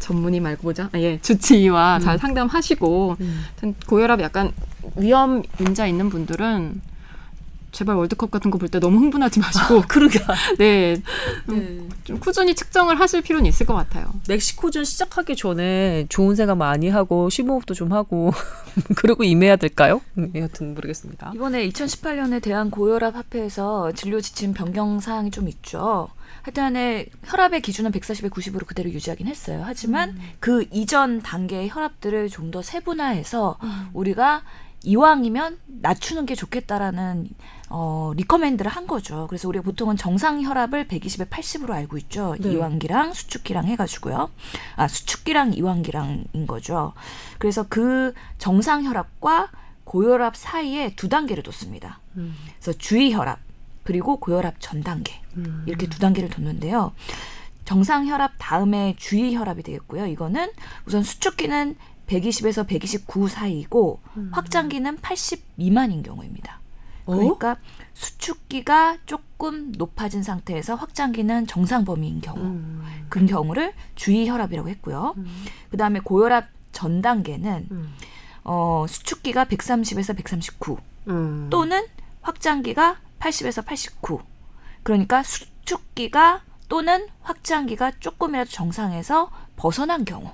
[0.00, 0.88] 전문의 말고 보자.
[0.92, 3.44] 아, 예, 주치의와 잘 상담하시고 음.
[3.86, 4.52] 고혈압 약간
[4.96, 6.80] 위험 인자 있는 분들은
[7.72, 10.18] 제발 월드컵 같은 거 볼 때 너무 흥분하지 마시고 그러게.
[10.58, 10.96] 네,
[11.46, 11.78] 네.
[12.04, 14.06] 좀 꾸준히 측정을 하실 필요는 있을 것 같아요.
[14.28, 18.32] 멕시코전 시작하기 전에 좋은 생각 많이 하고 심호흡도 좀 하고
[18.96, 20.00] 그러고 임해야 될까요?
[20.16, 21.32] 음, 여튼 모르겠습니다.
[21.34, 26.08] 이번에 2018년에 대한 고혈압 합회에서 진료 지침 변경 사항이 좀 있죠.
[26.42, 29.62] 하여튼간에 혈압의 기준은 140에 90으로 그대로 유지하긴 했어요.
[29.66, 33.58] 하지만 그 이전 단계의 혈압들을 좀 더 세분화해서
[33.92, 34.42] 우리가
[34.86, 37.28] 이왕이면 낮추는 게 좋겠다라는
[37.68, 39.26] 어 리커멘드를 한 거죠.
[39.28, 42.36] 그래서 우리가 보통은 정상 혈압을 120에 80으로 알고 있죠.
[42.38, 42.52] 네.
[42.52, 44.30] 이완기랑 수축기랑 해가지고요.
[44.76, 46.92] 아 수축기랑 이완기랑인 거죠.
[47.38, 49.50] 그래서 그 정상 혈압과
[49.82, 51.98] 고혈압 사이에 두 단계를 뒀습니다.
[52.16, 52.36] 음.
[52.60, 53.40] 그래서 주의 혈압
[53.82, 55.64] 그리고 고혈압 전 단계 음.
[55.66, 56.92] 이렇게 두 단계를 뒀는데요.
[57.64, 60.06] 정상 혈압 다음에 주의 혈압이 되겠고요.
[60.06, 60.48] 이거는
[60.86, 64.30] 우선 수축기는 120에서 129 사이이고 음.
[64.32, 66.60] 확장기는 80 미만인 경우입니다.
[67.06, 67.14] 어?
[67.14, 67.56] 그러니까
[67.94, 72.84] 수축기가 조금 높아진 상태에서 확장기는 정상 범위인 경우 음.
[73.08, 75.14] 그 경우를 주의 혈압이라고 했고요.
[75.16, 75.44] 음.
[75.70, 77.94] 그 다음에 고혈압 전 단계는 음.
[78.44, 81.48] 어, 수축기가 130에서 139 음.
[81.50, 81.86] 또는
[82.22, 84.20] 확장기가 80에서 89.
[84.82, 90.30] 그러니까 수축기가 또는 확장기가 조금이라도 정상에서 벗어난 경우.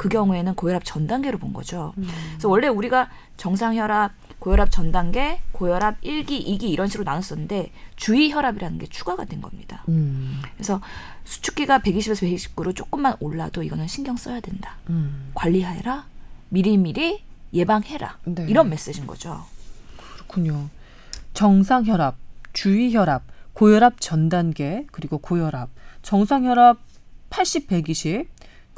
[0.00, 0.02] 음.
[0.02, 1.92] 그 경우에는 고혈압 전 단계로 본 거죠.
[1.98, 2.08] 음.
[2.30, 8.32] 그래서 원래 우리가 정상 혈압, 고혈압 전 단계, 고혈압 1기, 2기 이런 식으로 나눴었는데 주의
[8.32, 9.84] 혈압이라는 게 추가가 된 겁니다.
[9.88, 10.40] 음.
[10.54, 10.80] 그래서
[11.24, 14.76] 수축기가 120에서 129로 조금만 올라도 이거는 신경 써야 된다.
[14.88, 15.32] 음.
[15.34, 16.06] 관리해라.
[16.48, 18.18] 미리미리 예방해라.
[18.24, 18.46] 네.
[18.48, 19.44] 이런 메시지인 거죠.
[20.14, 20.70] 그렇군요.
[21.34, 22.16] 정상 혈압,
[22.54, 25.68] 주의 혈압, 고혈압 전 단계, 그리고 고혈압,
[26.02, 26.78] 정상 혈압
[27.28, 28.28] 80, 120,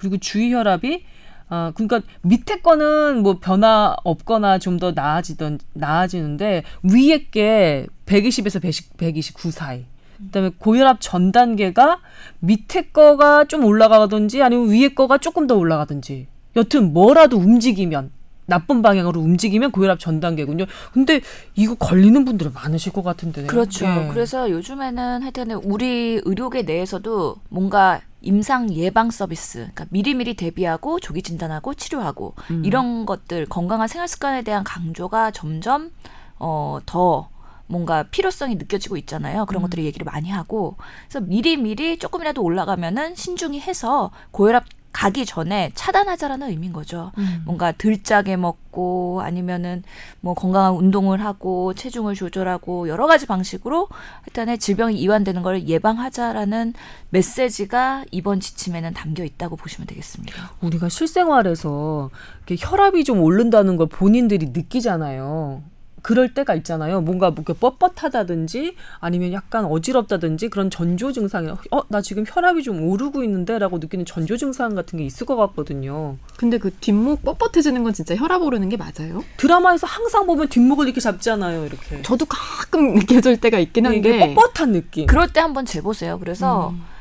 [0.03, 1.05] 그리고 주의 혈압이
[1.49, 8.97] 아, 그러니까 밑에 거는 뭐 변화 없거나 좀 더 나아지던 나아지는데 위에 게 120에서 120,
[8.97, 9.85] 129 사이.
[10.27, 12.01] 그다음에 고혈압 전 단계가
[12.41, 16.27] 밑에 거가 좀 올라가든지 아니면 위에 거가 조금 더 올라가든지.
[16.57, 18.11] 여튼 뭐라도 움직이면
[18.47, 20.67] 나쁜 방향으로 움직이면 고혈압 전 단계군요.
[20.93, 21.21] 근데
[21.55, 23.47] 이거 걸리는 분들은 많으실 것 같은데.
[23.47, 23.87] 그렇죠.
[23.87, 24.09] 예.
[24.13, 31.75] 그래서 요즘에는 하여튼 우리 의료계 내에서도 뭔가 임상 예방 서비스, 그러니까 미리미리 대비하고 조기 진단하고
[31.75, 32.65] 치료하고 음.
[32.65, 35.91] 이런 것들 건강한 생활 습관에 대한 강조가 점점
[36.39, 37.29] 어 더
[37.67, 39.47] 뭔가 필요성이 느껴지고 있잖아요.
[39.47, 39.65] 그런 음.
[39.65, 40.77] 것들을 얘기를 많이 하고
[41.09, 47.13] 그래서 미리미리 조금이라도 올라가면은 신중히 해서 고혈압 가기 전에 차단하자라는 의미인 거죠.
[47.19, 47.43] 음.
[47.45, 49.83] 뭔가 들짜게 먹고 아니면은
[50.21, 53.89] 뭐 건강한 운동을 하고 체중을 조절하고 여러 가지 방식으로
[54.27, 56.75] 일단은 질병이 이완되는 걸 예방하자라는
[57.11, 60.53] 메시지가 이번 지침에는 담겨 있다고 보시면 되겠습니다.
[60.61, 62.11] 우리가 실생활에서
[62.47, 65.63] 이렇게 혈압이 좀 오른다는 걸 본인들이 느끼잖아요.
[66.03, 67.01] 그럴 때가 있잖아요.
[67.01, 72.83] 뭔가 뭐 이렇게 뻣뻣하다든지 아니면 약간 어지럽다든지 그런 전조 증상이 어, 나 지금 혈압이 좀
[72.83, 76.17] 오르고 있는데라고 느끼는 전조 증상 같은 게 있을 것 같거든요.
[76.37, 79.25] 근데 그 뒷목 뻣뻣해지는 건 진짜 혈압 오르는 게 맞아요?
[79.37, 81.65] 드라마에서 항상 보면 뒷목을 이렇게 잡잖아요.
[81.67, 82.03] 이렇게.
[82.03, 85.07] 저도 가끔 느껴질 때가 있긴 이게 한데 뻣뻣한 느낌.
[85.07, 86.19] 그럴 때 한번 재보세요.
[86.19, 86.92] 그래서 음.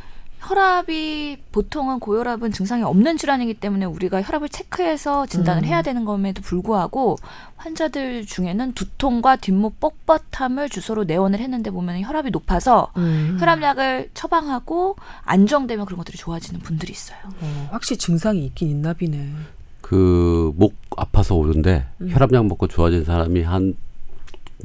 [0.41, 5.65] 혈압이 보통은 고혈압은 증상이 없는 질환이기 때문에 우리가 혈압을 체크해서 진단을 음.
[5.67, 7.17] 해야 되는 것임에도 불구하고
[7.57, 13.37] 환자들 중에는 두통과 뒷목 뻣뻣함을 주소로 내원을 했는데 보면 혈압이 높아서 음.
[13.39, 17.19] 혈압약을 처방하고 안정되면 그런 것들이 좋아지는 분들이 있어요.
[17.41, 19.29] 어, 확실히 증상이 있긴 있나 비네.
[19.81, 22.09] 그 목 아파서 오는데 음.
[22.09, 23.75] 혈압약 먹고 좋아진 사람이 한,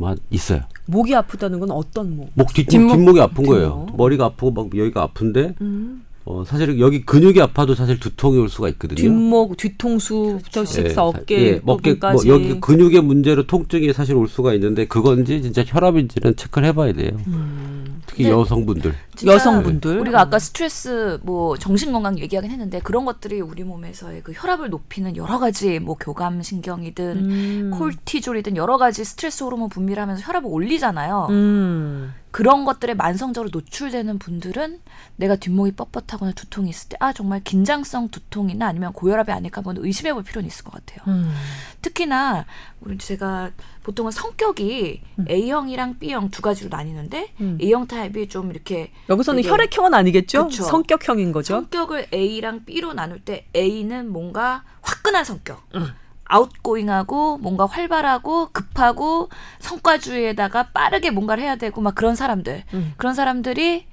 [0.04, 0.61] 한 있어요.
[0.87, 2.30] 목이 아프다는 건 어떤 목?
[2.35, 2.96] 목 뒷, 뒷목?
[2.96, 3.68] 뒷목이 아픈 거예요.
[3.87, 3.96] 뒷목.
[3.96, 6.06] 머리가 아프고 막 여기가 아픈데 음.
[6.29, 8.97] 어, 사실 여기 근육이 아파도 사실 두통이 올 수가 있거든요.
[8.97, 12.27] 뒷목, 뒤통수부터 예, 시작해서 어깨 예, 어깨 뭐.
[12.27, 17.11] 여기 근육의 문제로 통증이 사실 올 수가 있는데 그건지 진짜 혈압인지는 체크를 해봐야 돼요.
[17.29, 18.03] 음.
[18.07, 18.93] 특히 여성분들.
[19.25, 24.71] 여성분들 우리가 아까 스트레스 뭐 정신 건강 얘기하긴 했는데 그런 것들이 우리 몸에서의 그 혈압을
[24.71, 27.71] 높이는 여러 가지 뭐 교감 신경이든 음.
[27.73, 31.29] 콜티졸이든 여러 가지 스트레스 호르몬 분비를 하면서 혈압을 올리잖아요.
[31.31, 32.15] 음.
[32.37, 34.81] 그런 것들에 만성적으로 노출되는 분들은
[35.16, 40.12] 내가 뒷목이 뻣뻣하거나 두통이 있을 때 아 정말 긴장성 두통이나 아니면 고혈압이 아닐까 한번 의심해
[40.12, 41.01] 볼 필요는 있을 것 같아요.
[41.09, 41.33] 음.
[41.81, 42.44] 특히나
[42.83, 43.53] 우리 제가
[43.85, 47.57] 보통은 성격이 A형이랑 B형 두 가지로 나뉘는데 음.
[47.59, 50.49] A형 타입이 좀 이렇게 여기서는 혈액형은 아니겠죠?
[50.49, 50.64] 그쵸.
[50.64, 51.55] 성격형인 거죠.
[51.55, 55.62] 성격을 A랑 B로 나눌 때 A는 뭔가 화끈한 성격.
[55.75, 55.88] 음.
[56.29, 59.29] 아웃고잉하고 뭔가 활발하고 급하고
[59.61, 62.65] 성과주의에다가 빠르게 뭔가를 해야 되고 막 그런 사람들.
[62.75, 62.95] 음.
[62.97, 63.87] 그런 사람들이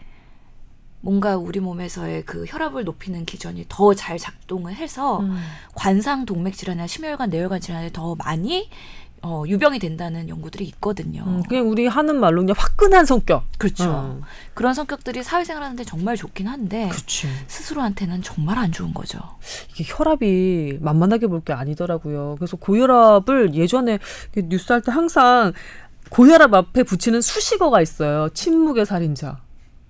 [1.02, 5.38] 뭔가 우리 몸에서의 그 혈압을 높이는 기전이 더 잘 작동을 해서 음.
[5.76, 8.70] 관상 동맥 질환이나 심혈관 내혈관 질환에 더 많이
[9.26, 11.24] 어, 유병이 된다는 연구들이 있거든요.
[11.26, 13.46] 음, 그냥 우리 하는 말로 그냥 화끈한 성격.
[13.58, 13.86] 그렇죠.
[13.90, 14.22] 어.
[14.54, 17.28] 그런 성격들이 사회생활 하는데 정말 좋긴 한데 그렇지.
[17.48, 19.20] 스스로한테는 정말 안 좋은 거죠.
[19.72, 22.36] 이게 혈압이 만만하게 볼 게 아니더라고요.
[22.38, 24.00] 그래서 고혈압을 예전에
[24.36, 25.54] 뉴스 할 때 항상
[26.10, 28.30] 고혈압 앞에 붙이는 수식어가 있어요.
[28.34, 29.40] 침묵의 살인자.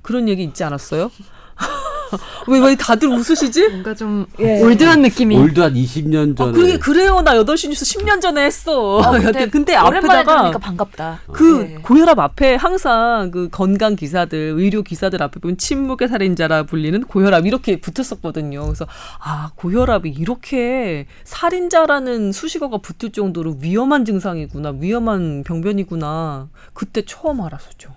[0.03, 1.09] 그런 얘기 있지 않았어요?
[2.47, 3.67] 왜, 왜 다들 웃으시지?
[3.69, 4.61] 뭔가 좀 예.
[4.61, 5.35] 올드한 느낌이.
[5.37, 7.21] 올드한 20년 전에 아, 그게 그래요.
[7.21, 9.01] 나 8시 뉴스 10년 전에 했어.
[9.01, 11.19] 아, 근데, 근데 앞에다가 반갑다.
[11.31, 11.75] 그 네.
[11.81, 17.79] 고혈압 앞에 항상 그 건강 기사들, 의료 기사들 앞에 보면 침묵의 살인자라 불리는 고혈압 이렇게
[17.79, 18.63] 붙었었거든요.
[18.65, 18.85] 그래서
[19.19, 26.49] 아 고혈압이 이렇게 살인자라는 수식어가 붙을 정도로 위험한 증상이구나, 위험한 병변이구나.
[26.73, 27.89] 그때 처음 알았었죠.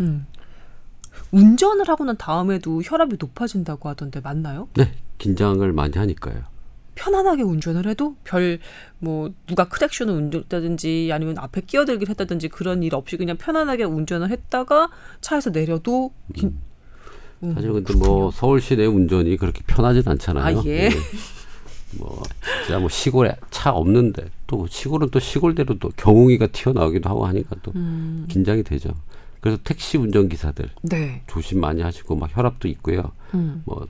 [0.00, 0.26] 음.
[1.32, 4.68] 운전을 하고 난 다음에도 혈압이 높아진다고 하던데 맞나요?
[4.74, 6.42] 네, 긴장을 많이 하니까요.
[6.94, 8.58] 편안하게 운전을 해도 별
[8.98, 14.90] 뭐 누가 크랙션을 운전했다든지 아니면 앞에 끼어들기를 했다든지 그런 일 없이 그냥 편안하게 운전을 했다가
[15.20, 16.56] 차에서 내려도 긴,
[17.42, 20.60] 음, 사실 근데 뭐 서울 시 내 운전이 그렇게 편하진 않잖아요.
[20.60, 20.90] 아, 예.
[21.98, 22.22] 뭐
[22.64, 27.72] 진짜 뭐 시골에 차 없는데 또 시골은 또 시골대로 또 경운기가 튀어나오기도 하고 하니까 또
[27.74, 28.90] 음, 긴장이 되죠.
[29.42, 31.20] 그래서 택시 운전 기사들 네.
[31.26, 33.12] 조심 많이 하시고 막 혈압도 있고요.
[33.34, 33.86] 음, 뭐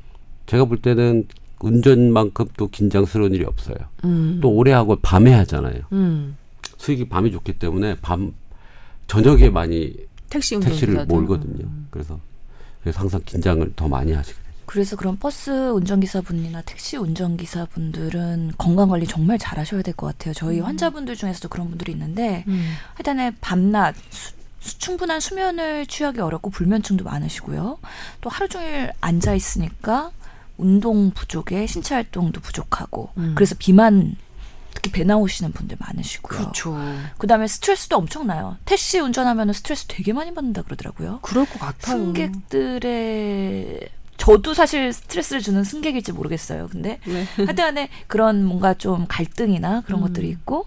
[0.47, 1.29] 제가 볼 때는
[1.61, 3.77] 운전만큼 또 긴장스러운 일이 없어요.
[4.05, 5.83] 음, 또 오래 하고 밤에 하잖아요.
[5.93, 6.37] 음.
[6.79, 8.33] 수익이 밤이 좋기 때문에 밤
[9.07, 9.95] 저녁에 많이
[10.31, 11.15] 택시 택시를 운전기사들.
[11.15, 11.69] 몰거든요.
[11.91, 12.19] 그래서
[12.83, 14.43] 그래서 항상 긴장을 더 많이 하시게 돼요.
[14.67, 20.33] 그래서 그런 버스 운전기사분이나 택시 운전기사분들은 건강관리 정말 잘 하셔야 될 것 같아요.
[20.35, 22.73] 저희 환자분들 중에서도 그런 분들이 있는데 음.
[22.95, 23.95] 하여튼에 밤낮
[24.63, 27.79] 충분한 수면을 취하기 어렵고 불면증도 많으시고요.
[28.21, 30.13] 또 하루 종일 앉아 있으니까
[30.57, 33.33] 운동 부족에 신체 활동도 부족하고 음.
[33.35, 34.17] 그래서 비만
[34.75, 36.39] 특히 배 나오시는 분들 많으시고요.
[36.39, 36.77] 그렇죠.
[37.19, 38.57] 그다음에 스트레스도 엄청나요.
[38.65, 41.19] 택시 운전하면 스트레스 되게 많이 받는다 그러더라고요.
[41.23, 41.99] 그럴 것 같아요.
[41.99, 46.69] 승객들의 저도 사실 스트레스를 주는 승객일지 모르겠어요.
[46.69, 47.25] 근데 네.
[47.37, 50.07] 하여튼간에 그런 뭔가 좀 갈등이나 그런 음.
[50.07, 50.67] 것들이 있고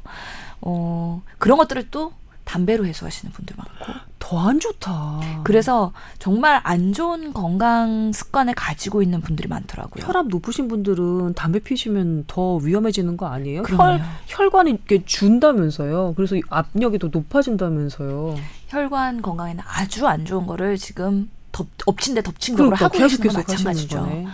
[0.61, 2.13] 어 그런 것들을 또
[2.45, 5.41] 담배로 해소하시는 분들 많고 더 안 좋다.
[5.43, 10.03] 그래서 정말 안 좋은 건강 습관을 가지고 있는 분들이 많더라고요.
[10.05, 13.61] 혈압 높으신 분들은 담배 피시면 더 위험해지는 거 아니에요?
[13.63, 13.83] 그럼요.
[13.83, 16.13] 혈, 혈관이 이렇게 준다면서요.
[16.15, 18.35] 그래서 이 압력이 더 높아진다면서요.
[18.69, 23.33] 혈관 건강에는 아주 안 좋은 거를 지금 덮, 엎친 데 덮친 그러니까 하고 계시는 하시는
[23.41, 23.99] 마찬가지죠.
[23.99, 24.25] 어.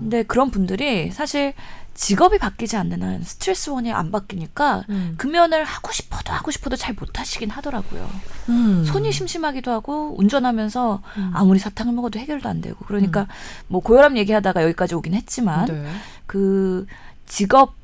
[0.00, 1.54] 근데 그런 분들이 사실
[1.98, 5.14] 직업이 바뀌지 않는 한 스트레스 원이 안 바뀌니까 음.
[5.18, 8.08] 금연을 하고 싶어도 하고 싶어도 잘 못하시긴 하더라고요.
[8.50, 8.84] 음.
[8.86, 11.30] 손이 심심하기도 하고 운전하면서 음.
[11.34, 13.26] 아무리 사탕을 먹어도 해결도 안 되고 그러니까
[13.66, 15.90] 뭐 고혈압 얘기하다가 여기까지 오긴 했지만 네.
[16.26, 16.86] 그
[17.26, 17.74] 직업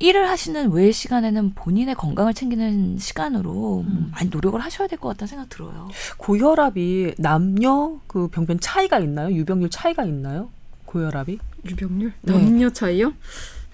[0.00, 4.10] 일을 하시는 외 시간에는 본인의 건강을 챙기는 시간으로 음.
[4.12, 5.88] 많이 노력을 하셔야 될 것 같다는 생각 들어요.
[6.16, 9.32] 고혈압이 남녀 그 병변 차이가 있나요?
[9.32, 10.50] 유병률 차이가 있나요?
[10.86, 11.38] 고혈압이?
[11.70, 12.12] 유병률?
[12.22, 12.32] 네.
[12.32, 13.12] 남녀 차이요?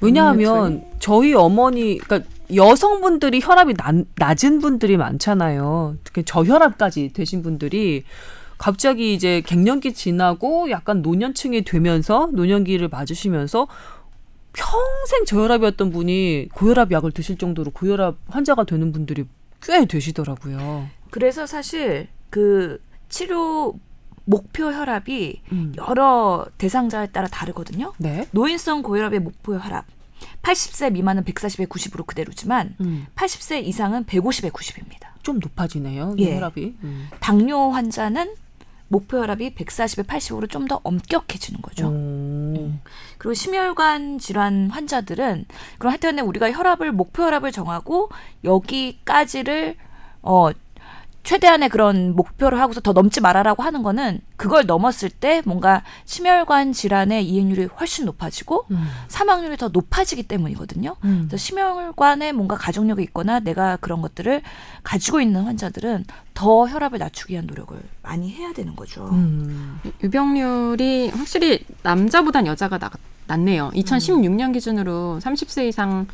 [0.01, 5.97] 왜냐하면 저희 어머니 그러니까 여성분들이 혈압이 난- 낮은 분들이 많잖아요.
[6.05, 8.03] 특히 저혈압까지 되신 분들이
[8.59, 13.69] 갑자기 이제 갱년기 지나고 약간 노년층이 되면서 노년기를 맞으시면서
[14.53, 19.25] 평생 저혈압이었던 분이 고혈압 약을 드실 정도로 고혈압 환자가 되는 분들이
[19.63, 20.89] 꽤 되시더라고요.
[21.11, 23.79] 그래서 사실 그 치료
[24.25, 25.73] 목표 혈압이 음.
[25.77, 27.93] 여러 대상자에 따라 다르거든요.
[27.99, 28.27] 네.
[28.33, 29.85] 노인성 고혈압의 목표 혈압
[30.43, 33.07] 80세 미만은 140에 90으로 그대로지만 음.
[33.17, 35.09] 80세 이상은 150에 90입니다.
[35.23, 36.15] 좀 높아지네요.
[36.19, 36.37] 예.
[36.37, 36.75] 혈압이.
[36.83, 37.09] 음.
[37.21, 38.35] 당뇨 환자는
[38.89, 41.89] 목표 혈압이 140에 80으로 좀 더 엄격해지는 거죠.
[41.89, 42.73] 오.
[43.19, 45.47] 그리고 심혈관 질환 환자들은
[45.79, 48.11] 그럼 하여튼 우리가 혈압을 목표 혈압을 정하고
[48.45, 49.77] 여기까지를
[50.23, 50.51] 어
[51.23, 57.27] 최대한의 그런 목표를 하고서 더 넘지 말아라고 하는 거는 그걸 넘었을 때 뭔가 심혈관 질환의
[57.29, 58.89] 이행률이 훨씬 높아지고 음.
[59.09, 60.97] 사망률이 더 높아지기 때문이거든요.
[61.05, 61.25] 음.
[61.29, 64.43] 그래서 심혈관에 뭔가 가족력이 있거나 내가 그런 것들을
[64.83, 66.05] 가지고 있는 환자들은
[66.35, 69.09] 더 혈압을 낮추기 위한 노력을 많이 해야 되는 거죠.
[69.13, 69.81] 음.
[70.03, 72.91] 유병률이 확실히 남자보단 여자가 나,
[73.29, 73.71] 낮네요.
[73.75, 76.07] 2016년 기준으로 30세 이상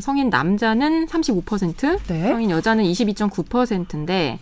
[0.00, 2.28] 성인 남자는 35%, 네.
[2.28, 4.38] 성인 여자는 22.9%인데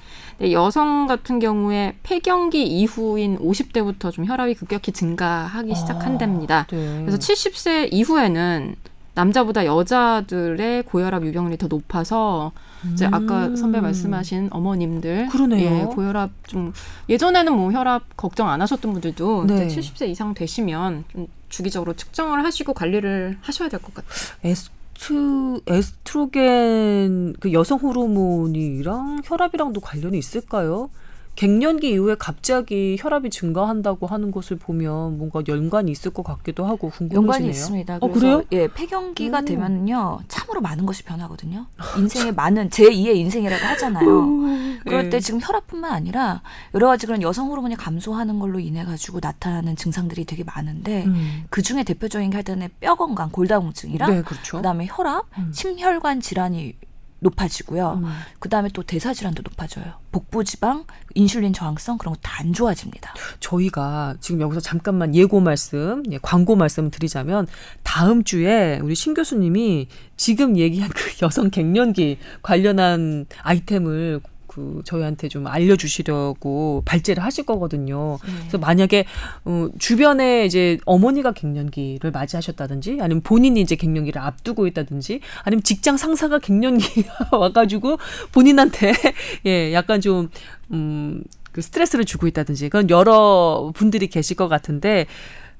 [0.50, 6.66] 여성 같은 경우에 폐경기 이후인 50대부터 좀 혈압이 급격히 증가하기 시작한답니다.
[6.70, 7.02] 네.
[7.04, 8.74] 그래서 70세 이후에는
[9.14, 12.52] 남자보다 여자들의 고혈압 유병률이 더 높아서
[12.94, 13.56] 이제 아까 음.
[13.56, 15.80] 선배 말씀하신 어머님들 그러네요.
[15.80, 16.72] 예, 고혈압 좀
[17.10, 19.66] 예전에는 뭐 혈압 걱정 안 하셨던 분들도 네.
[19.66, 24.10] 이제 70세 이상 되시면 좀 주기적으로 측정을 하시고 관리를 하셔야 될 것 같아요.
[24.44, 24.70] 에스
[25.02, 30.90] 트 에스트로겐 그 여성 호르몬이랑 혈압이랑도 관련이 있을까요?
[31.34, 37.20] 갱년기 이후에 갑자기 혈압이 증가한다고 하는 것을 보면 뭔가 연관이 있을 것 같기도 하고 궁금해지네요.
[37.22, 37.98] 연관이 있습니다.
[38.00, 38.42] 어, 그래요?
[38.52, 39.44] 예, 폐경기가 오.
[39.44, 41.66] 되면요 참으로 많은 것이 변하거든요.
[41.98, 44.42] 인생의 많은 제 2의 인생이라고 하잖아요.
[44.84, 45.10] 그럴 예.
[45.10, 46.42] 때 지금 혈압뿐만 아니라
[46.74, 51.44] 여러 가지 그런 여성 호르몬이 감소하는 걸로 인해 가지고 나타나는 증상들이 되게 많은데 음.
[51.50, 54.58] 그 중에 대표적인 게 하여튼 뼈 건강, 골다공증이랑 네, 그렇죠.
[54.58, 55.52] 그다음에 혈압, 음.
[55.54, 56.74] 심혈관 질환이
[57.22, 58.00] 높아지고요.
[58.02, 58.10] 음.
[58.38, 59.94] 그 다음에 또 대사 질환도 높아져요.
[60.12, 63.14] 복부 지방, 인슐린 저항성 그런 거 다 안 좋아집니다.
[63.40, 67.46] 저희가 지금 여기서 잠깐만 예고 말씀, 예, 광고 말씀 드리자면
[67.84, 74.20] 다음 주에 우리 신 교수님이 지금 얘기한 그 여성 갱년기 관련한 아이템을
[74.54, 78.18] 그 저희한테 좀 알려주시려고 발제를 하실 거거든요.
[78.20, 79.06] 그래서 만약에
[79.46, 86.38] 어, 주변에 이제 어머니가 갱년기를 맞이하셨다든지 아니면 본인이 이제 갱년기를 앞두고 있다든지 아니면 직장 상사가
[86.38, 87.98] 갱년기가 와가지고
[88.32, 88.92] 본인한테
[89.46, 90.28] 예 약간 좀
[90.70, 91.22] 음.
[91.52, 95.06] 그 스트레스를 주고 있다든지 그건 여러 분들이 계실 것 같은데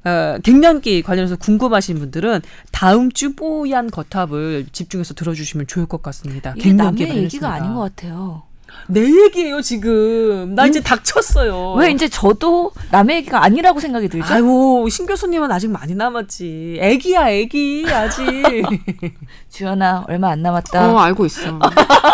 [0.04, 2.40] 어, 갱년기 관련해서 궁금하신 분들은
[2.72, 6.54] 다음 주 뽀얀 거탑을 집중해서 들어주시면 좋을 것 같습니다.
[6.56, 7.16] 이게 남의.
[7.16, 8.44] 얘기가 아닌 것 같아요.
[8.88, 10.54] 내 얘기예요 지금.
[10.54, 11.74] 나 이제 닥쳤어요.
[11.74, 14.32] 왜 이제 저도 남의 얘기가 아니라고 생각이 들죠?
[14.34, 16.78] 아유 신 교수님은 아직 많이 남았지.
[16.80, 18.22] 애기야 애기 아직.
[19.50, 20.92] 주연아 얼마 안 남았다.
[20.92, 21.58] 어, 알고 있어.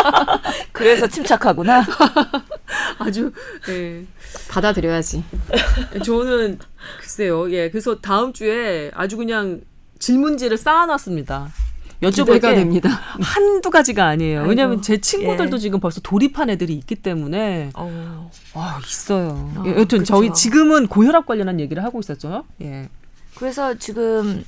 [0.72, 1.84] 그래서 침착하구나.
[2.98, 3.32] 아주
[3.68, 4.04] 예.
[4.48, 5.24] 받아들여야지.
[6.04, 6.58] 저는
[7.00, 7.50] 글쎄요.
[7.52, 7.70] 예.
[7.70, 9.60] 그래서 다음 주에 아주 그냥
[9.98, 11.48] 질문지를 쌓아놨습니다.
[12.02, 12.88] 여쭤볼 게 됩니다.
[13.20, 14.40] 한두 가지가 아니에요.
[14.40, 15.61] 아이고, 왜냐하면 제 친구들도 예.
[15.61, 18.30] 지금 벌써 돌입한 애들이 있기 때문에 어.
[18.54, 19.50] 아 있어요.
[19.56, 20.04] 아, 예, 여튼 그쵸.
[20.04, 22.44] 저희 지금은 고혈압 관련한 얘기를 하고 있었죠.
[22.62, 22.88] 예.
[23.34, 24.44] 그래서 지금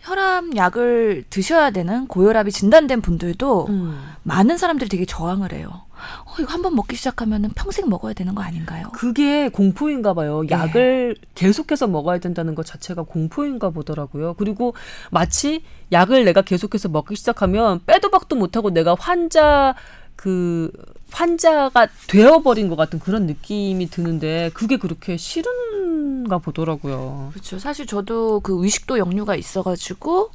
[0.00, 3.98] 혈압 약을 드셔야 되는 고혈압이 진단된 분들도 음.
[4.22, 5.82] 많은 사람들이 되게 저항을 해요.
[6.24, 8.90] 어, 이거 한번 먹기 시작하면 평생 먹어야 되는 거 아닌가요?
[8.92, 10.42] 그게 공포인가 봐요.
[10.50, 10.54] 예.
[10.54, 14.34] 약을 계속해서 먹어야 된다는 것 자체가 공포인가 보더라고요.
[14.34, 14.74] 그리고
[15.10, 19.74] 마치 약을 내가 계속해서 먹기 시작하면 빼도 박도 못하고 내가 환자
[20.16, 20.70] 그
[21.10, 27.30] 환자가 되어버린 것 같은 그런 느낌이 드는데 그게 그렇게 싫은가 보더라고요.
[27.32, 27.58] 그렇죠.
[27.58, 30.30] 사실 저도 그 위식도 역류가 있어가지고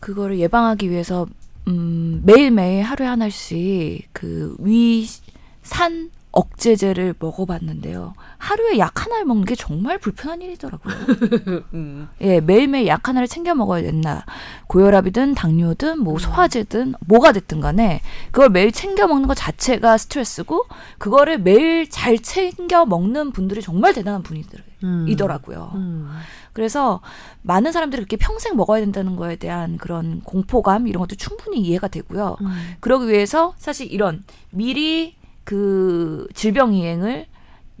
[0.00, 1.26] 그거를 예방하기 위해서
[1.68, 8.12] 음, 매일매일 하루에 하나씩 그 위산 억제제를 먹어봤는데요.
[8.36, 10.94] 하루에 약 하나를 먹는 게 정말 불편한 일이더라고요.
[11.72, 12.08] 음.
[12.20, 14.26] 예, 매일매일 약 하나를 챙겨 먹어야 된다.
[14.66, 20.66] 고혈압이든 당뇨든 뭐 소화제든 뭐가 됐든 간에 그걸 매일 챙겨 먹는 것 자체가 스트레스고
[20.98, 25.72] 그거를 매일 잘 챙겨 먹는 분들이 정말 대단한 분이더라고요.
[25.74, 26.10] 음.
[26.52, 27.00] 그래서
[27.40, 32.36] 많은 사람들이 그렇게 평생 먹어야 된다는 거에 대한 그런 공포감 이런 것도 충분히 이해가 되고요.
[32.42, 32.76] 음.
[32.80, 35.16] 그러기 위해서 사실 이런 미리
[35.46, 37.26] 그 질병 이행을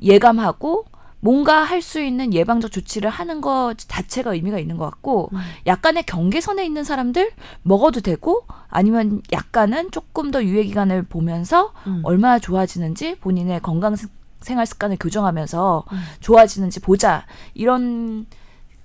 [0.02, 0.86] 예감하고
[1.20, 5.38] 뭔가 할 수 있는 예방적 조치를 하는 것 자체가 의미가 있는 것 같고 음.
[5.66, 7.30] 약간의 경계선에 있는 사람들
[7.62, 12.00] 먹어도 되고 아니면 약간은 조금 더 유예 기간을 보면서 음.
[12.04, 14.10] 얼마나 좋아지는지 본인의 건강 습-
[14.40, 15.98] 생활 습관을 교정하면서 음.
[16.20, 18.26] 좋아지는지 보자 이런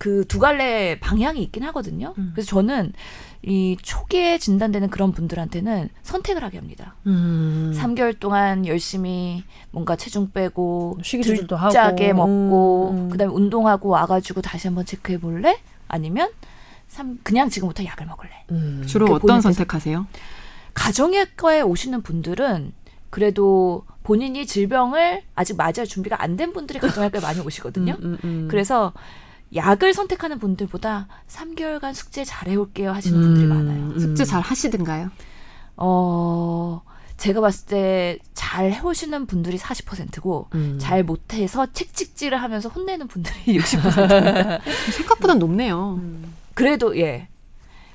[0.01, 2.15] 그 두 갈래 방향이 있긴 하거든요.
[2.17, 2.31] 음.
[2.33, 2.91] 그래서 저는
[3.43, 6.95] 이 초기에 진단되는 그런 분들한테는 선택을 하게 합니다.
[7.05, 7.71] 음.
[7.75, 12.25] 3개월 동안 열심히 뭔가 체중 빼고 식이 조절도 짜게 하고.
[12.25, 13.09] 먹고 음.
[13.09, 15.59] 그다음에 운동하고 와가지고 다시 한번 체크해 볼래?
[15.87, 16.31] 아니면
[16.87, 18.31] 삼 그냥 지금부터 약을 먹을래.
[18.49, 18.83] 음.
[18.87, 20.07] 주로 그 어떤 선택하세요?
[20.73, 22.73] 가정의학과에 오시는 분들은
[23.11, 27.97] 그래도 본인이 질병을 아직 맞을 준비가 안 된 분들이 가정의학과에 많이 오시거든요.
[28.01, 28.47] 음, 음, 음.
[28.49, 28.93] 그래서
[29.55, 33.87] 약을 선택하는 분들보다 3개월간 숙제 잘 해올게요 하시는 분들이 음, 많아요.
[33.87, 33.99] 음.
[33.99, 35.11] 숙제 잘 하시든가요?
[35.77, 36.81] 어,
[37.17, 38.19] 제가 봤을 때
[38.51, 40.77] 잘 해오시는 분들이 40%고 음.
[40.77, 44.59] 잘 못해서 책찍질을 하면서 혼내는 분들이 60%.
[44.91, 45.93] 생각보다 높네요.
[46.01, 46.33] 음.
[46.53, 47.29] 그래도 예.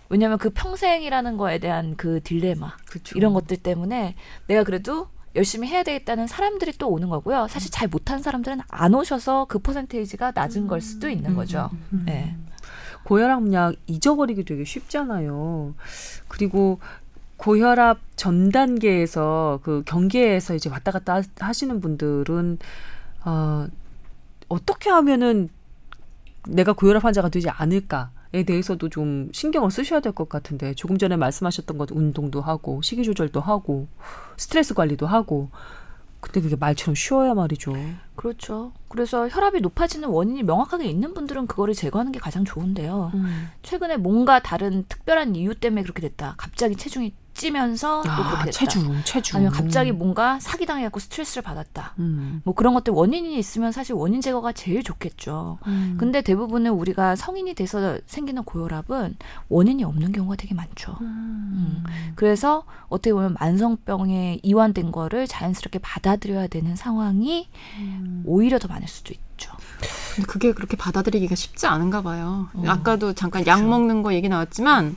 [0.08, 3.18] 왜냐면 그 평생이라는 거에 대한 그 딜레마 그쵸.
[3.18, 4.14] 이런 것들 때문에
[4.46, 7.46] 내가 그래도 열심히 해야 되겠다는 사람들이 또 오는 거고요.
[7.48, 11.70] 사실 잘 못한 사람들은 안 오셔서 그 퍼센테이지가 낮은 걸 수도 있는 거죠.
[12.06, 12.36] 네.
[13.04, 15.74] 고혈압약 잊어버리기 되게 쉽잖아요.
[16.28, 16.80] 그리고
[17.36, 22.58] 고혈압 전 단계에서 그 경계에서 이제 왔다 갔다 하- 하시는 분들은
[23.26, 23.66] 어,
[24.48, 25.50] 어떻게 하면은
[26.48, 28.06] 내가 고혈압 환자가 되지 않을까에
[28.44, 33.40] 대해서도 좀 신경을 쓰셔야 될 것 같은데 조금 전에 말씀하셨던 것 운동도 하고 식이 조절도
[33.40, 33.86] 하고
[34.36, 35.50] 스트레스 관리도 하고
[36.20, 37.72] 근데 그게 말처럼 쉬워야 말이죠.
[38.16, 38.72] 그렇죠.
[38.88, 43.12] 그래서 혈압이 높아지는 원인이 명확하게 있는 분들은 그거를 제거하는 게 가장 좋은데요.
[43.62, 46.34] 최근에 뭔가 다른 특별한 이유 때문에 그렇게 됐다.
[46.36, 48.50] 갑자기 체중이 찌면서 또 그렇게 아, 됐다.
[48.50, 49.36] 체중, 체중.
[49.36, 51.94] 아니면 갑자기 뭔가 사기당해갖고 스트레스를 받았다.
[51.98, 52.40] 음.
[52.44, 55.58] 뭐 그런 것들 원인이 있으면 사실 원인 제거가 제일 좋겠죠.
[55.66, 55.96] 음.
[55.98, 59.16] 근데 대부분은 우리가 성인이 돼서 생기는 고혈압은
[59.48, 60.96] 원인이 없는 경우가 되게 많죠.
[61.02, 61.84] 음.
[62.14, 68.22] 그래서 어떻게 보면 만성병에 이완된 거를 자연스럽게 받아들여야 되는 상황이 음.
[68.26, 69.52] 오히려 더 많을 수도 있죠.
[70.14, 72.48] 근데 그게 그렇게 받아들이기가 쉽지 않은가 봐요.
[72.54, 72.62] 어.
[72.66, 74.96] 아까도 잠깐 약 먹는 거 얘기 나왔지만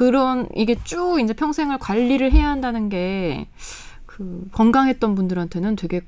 [0.00, 3.46] 그런 이게 쭉 이제 평생을 관리를 해야 한다는 게
[4.06, 6.00] 그 건강했던 분들한테는 되게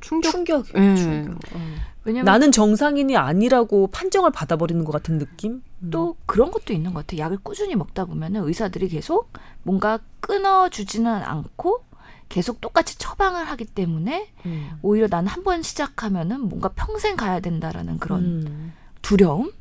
[0.00, 0.30] 충격.
[0.32, 0.90] 충격이에요.
[0.92, 0.96] 예.
[0.96, 1.34] 충격.
[1.54, 1.58] 어.
[2.04, 5.62] 왜냐면 나는 정상인이 아니라고 판정을 받아버리는 것 같은 느낌?
[5.90, 7.20] 또 그런 것도 있는 것 같아요.
[7.26, 9.32] 약을 꾸준히 먹다 보면은 의사들이 계속
[9.64, 11.84] 뭔가 끊어주지는 않고
[12.28, 14.70] 계속 똑같이 처방을 하기 때문에 음.
[14.82, 18.72] 오히려 난 한 번 시작하면은 뭔가 평생 가야 된다라는 그런 음.
[19.02, 19.52] 두려움.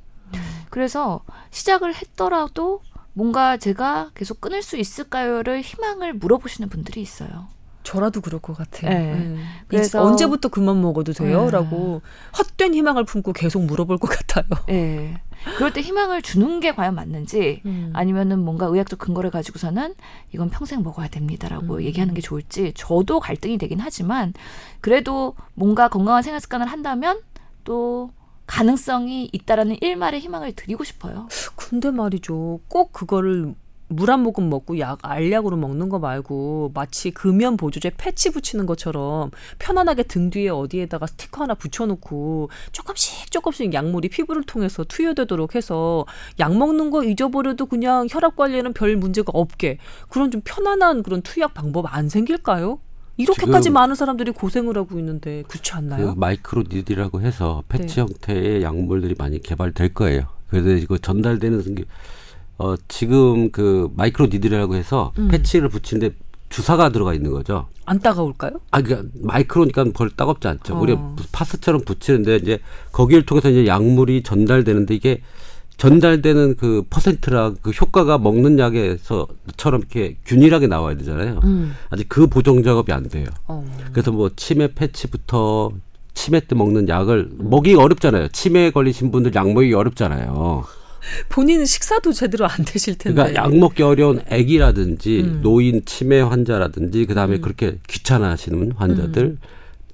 [0.70, 2.82] 그래서 시작을 했더라도
[3.20, 7.50] 뭔가 제가 계속 끊을 수 있을까요를 희망을 물어보시는 분들이 있어요.
[7.84, 8.90] 저라도 그럴 것 같아요.
[8.98, 9.14] 네.
[9.14, 9.38] 네.
[9.68, 11.44] 그래서- 언제부터 그만 먹어도 돼요?
[11.46, 11.52] 네.
[11.52, 12.02] 라고
[12.38, 14.46] 헛된 희망을 품고 계속 물어볼 것 같아요.
[14.70, 15.20] 예.
[15.58, 17.92] 그럴 때 희망을 주는 게 과연 맞는지 음.
[17.94, 19.96] 아니면은 뭔가 의학적 근거를 가지고서는
[20.34, 21.84] 이건 평생 먹어야 됩니다라고 음.
[21.84, 24.34] 얘기하는 게 좋을지 저도 갈등이 되긴 하지만
[24.80, 27.20] 그래도 뭔가 건강한 생활 습관을 한다면
[27.66, 28.12] 또
[28.50, 31.28] 가능성이 있다라는 일말의 희망을 드리고 싶어요.
[31.56, 32.60] 근데 말이죠.
[32.68, 33.54] 꼭 그거를
[33.92, 39.32] 물 한 모금 먹고 약 알약으로 먹는 거 말고 마치 금연 보조제 패치 붙이는 것처럼
[39.58, 46.06] 편안하게 등 뒤에 어디에다가 스티커 하나 붙여놓고 조금씩 조금씩 약물이 피부를 통해서 투여되도록 해서
[46.40, 51.56] 약 먹는 거 잊어버려도 그냥 혈압 관리에는 별 문제가 없게 그런 좀 편안한 그런 투약
[51.56, 52.80] 방법 안 생길까요?
[53.20, 56.16] 이렇게까지 많은 사람들이 고생을 하고 있는데 그렇지 그 않나요?
[56.16, 58.02] microneedle라고 해서 패치 네.
[58.02, 60.24] 형태의 약물들이 많이 개발될 거예요.
[60.50, 61.84] 그래서 이거 전달되는 게
[62.58, 65.28] 어, 지금 그 microneedle라고 해서 음.
[65.28, 66.16] 패치를 붙이는데
[66.50, 67.68] 주사가 들어가 있는 거죠.
[67.86, 68.54] 안 따가울까요?
[68.72, 70.76] 아, 그러니까 micro니까 별 따갑지 않죠.
[70.76, 70.80] 어.
[70.80, 72.60] 우리가 파스처럼 붙이는데 이제
[72.92, 75.22] 거기를 통해서 이제 약물이 전달되는데 이게
[75.80, 81.40] 전달되는 그 퍼센트랑 그 효과가 먹는 약에서처럼 이렇게 균일하게 나와야 되잖아요.
[81.46, 81.74] 음.
[81.90, 83.26] 아직 그 보정 작업이 안 돼요.
[83.48, 83.66] 어.
[83.94, 85.72] 그래서 뭐 치매 패치부터
[86.14, 88.28] 치매 때 먹는 약을 먹기 어렵잖아요.
[88.28, 90.66] 치매에 걸리신 분들 약 먹기 어렵잖아요.
[91.30, 93.16] 본인 식사도 제대로 안 되실 텐데.
[93.16, 95.40] 그러니까 약 먹기 어려운 아기라든지 음.
[95.42, 99.38] 노인 치매 환자라든지 그다음에 그렇게 귀찮아하시는 환자들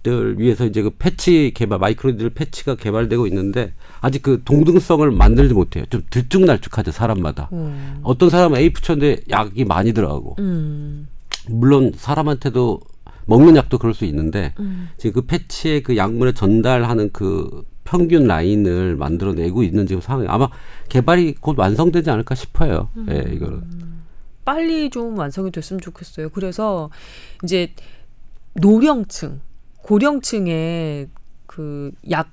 [0.06, 5.84] 들 위해서 이제 그 패치 개발 마이크로니들 패치가 개발되고 있는데 아직 그 동등성을 만들지 못해요.
[5.89, 7.49] 좀 들쭉날쭉하죠 사람마다.
[7.53, 8.01] 음.
[8.03, 11.08] 어떤 사람은 A 붙였는데 약이 많이 들어가고 음.
[11.49, 12.82] 물론 사람한테도
[13.26, 14.89] 먹는 약도 그럴 수 있는데 음.
[14.97, 20.49] 지금 그 패치의 그 약물에 전달하는 그 평균 라인을 만들어내고 있는 지금 상황이 아마
[20.89, 22.89] 개발이 곧 완성되지 않을까 싶어요.
[22.97, 23.08] 음.
[23.10, 23.64] 예, 이거는.
[24.43, 26.30] 빨리 좀 완성이 됐으면 좋겠어요.
[26.30, 26.91] 그래서
[27.43, 27.74] 이제
[28.53, 29.41] 노령층,
[29.86, 31.07] 고령층에
[31.45, 32.29] 그 약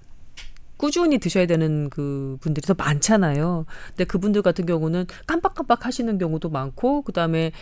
[0.78, 3.66] 꾸준히 드셔야 되는 그 분들이 더 많잖아요.
[3.88, 7.53] 근데 그분들 같은 경우는 깜빡깜빡 하시는 경우도 많고, 그 다음에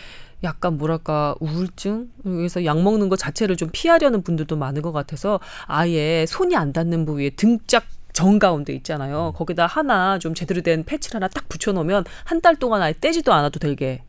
[0.43, 6.25] 약간 뭐랄까 우울증 그래서 약 먹는 것 자체를 좀 피하려는 분들도 많은 것 같아서 아예
[6.27, 9.33] 손이 안 닿는 부위에 등짝 정 가운데 있잖아요.
[9.35, 13.59] 거기다 하나 좀 제대로 된 패치를 하나 딱 붙여놓으면 한 달 동안 아예 떼지도 않아도
[13.59, 14.01] 되게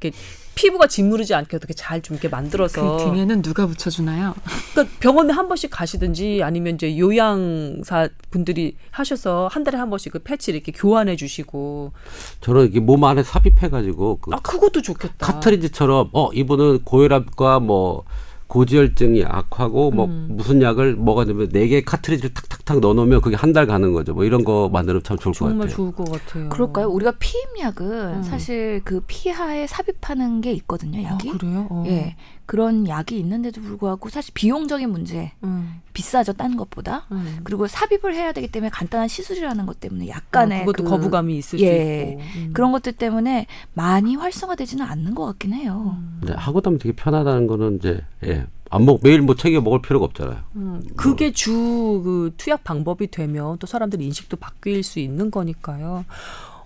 [0.00, 0.16] 이렇게
[0.54, 4.34] 피부가 짓무르지 않게 어떻게 잘 좀 이렇게 만들어서 그 등에는 누가 붙여주나요?
[4.72, 10.18] 그러니까 병원에 한 번씩 가시든지 아니면 이제 요양사 분들이 하셔서 한 달에 한 번씩 그
[10.18, 11.92] 패치 이렇게 교환해 주시고
[12.40, 15.26] 저는 이게 몸 안에 삽입해가지고 그 아 그것도 좋겠다.
[15.26, 18.04] 카트리지처럼 어 이분은 고혈압과 뭐
[18.50, 20.26] 고지혈증이 악화고 뭐 음.
[20.32, 24.12] 무슨 약을 먹었냐면 네 개 카트리지를 탁탁탁 넣어놓으면 그게 한 달 가는 거죠.
[24.12, 25.76] 뭐 이런 거 만들면 참 좋을 것 정말 같아요.
[25.76, 26.48] 좋을 것 같아요.
[26.48, 26.88] 그럴까요?
[26.88, 27.86] 우리가 피임약은
[28.18, 28.22] 음.
[28.24, 31.30] 사실 그 피하에 삽입하는 게 있거든요, 아, 약이.
[31.30, 31.66] 그래요?
[31.70, 31.84] 어.
[31.86, 32.16] 예.
[32.50, 37.06] 그런 약이 있는데도 불구하고 사실 비용적인 문제 음, 비싸죠, 딴 것보다.
[37.12, 37.38] 음.
[37.44, 41.60] 그리고 삽입을 해야 되기 때문에 간단한 시술이라는 것 때문에 아, 약간의 그것도 그 거부감이 있을
[41.60, 41.66] 예.
[41.68, 42.50] 수 있고 음.
[42.52, 45.96] 그런 것들 때문에 많이 활성화되지는 않는 것 같긴 해요.
[46.18, 48.48] 근데 하고 나면 되게 편하다는 거는 이제 예.
[48.68, 50.38] 안 먹, 매일 뭐 챙겨 먹을 필요가 없잖아요.
[50.56, 56.04] 음, 그게 주그 투약 방법이 되면 또 사람들 인식도 바뀔 수 있는 거니까요.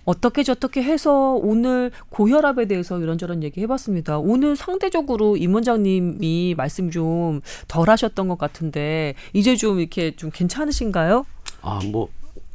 [0.04, 4.18] 어떻게 저떻게 해서 오늘 고혈압에 대해서 이런저런 얘기 해봤습니다.
[4.18, 11.24] 오늘 상대적으로 임 원장님이 말씀 좀 덜 하셨던 것 같은데 이제 좀 이렇게 좀 괜찮으신가요?
[11.62, 12.08] 아, 뭐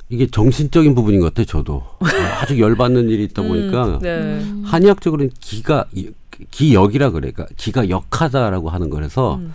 [0.10, 1.45] 이게 정신적인 부분인 것 같아요.
[1.45, 1.84] 저도
[2.41, 4.41] 아주 열받는 일이 있다 보니까 음, 네.
[4.66, 6.10] 한의학적으로는 기가 이-
[6.52, 7.32] 기역이라 그래.
[7.32, 9.54] 그러니까 기가 역하다라고 하는 거라서 음.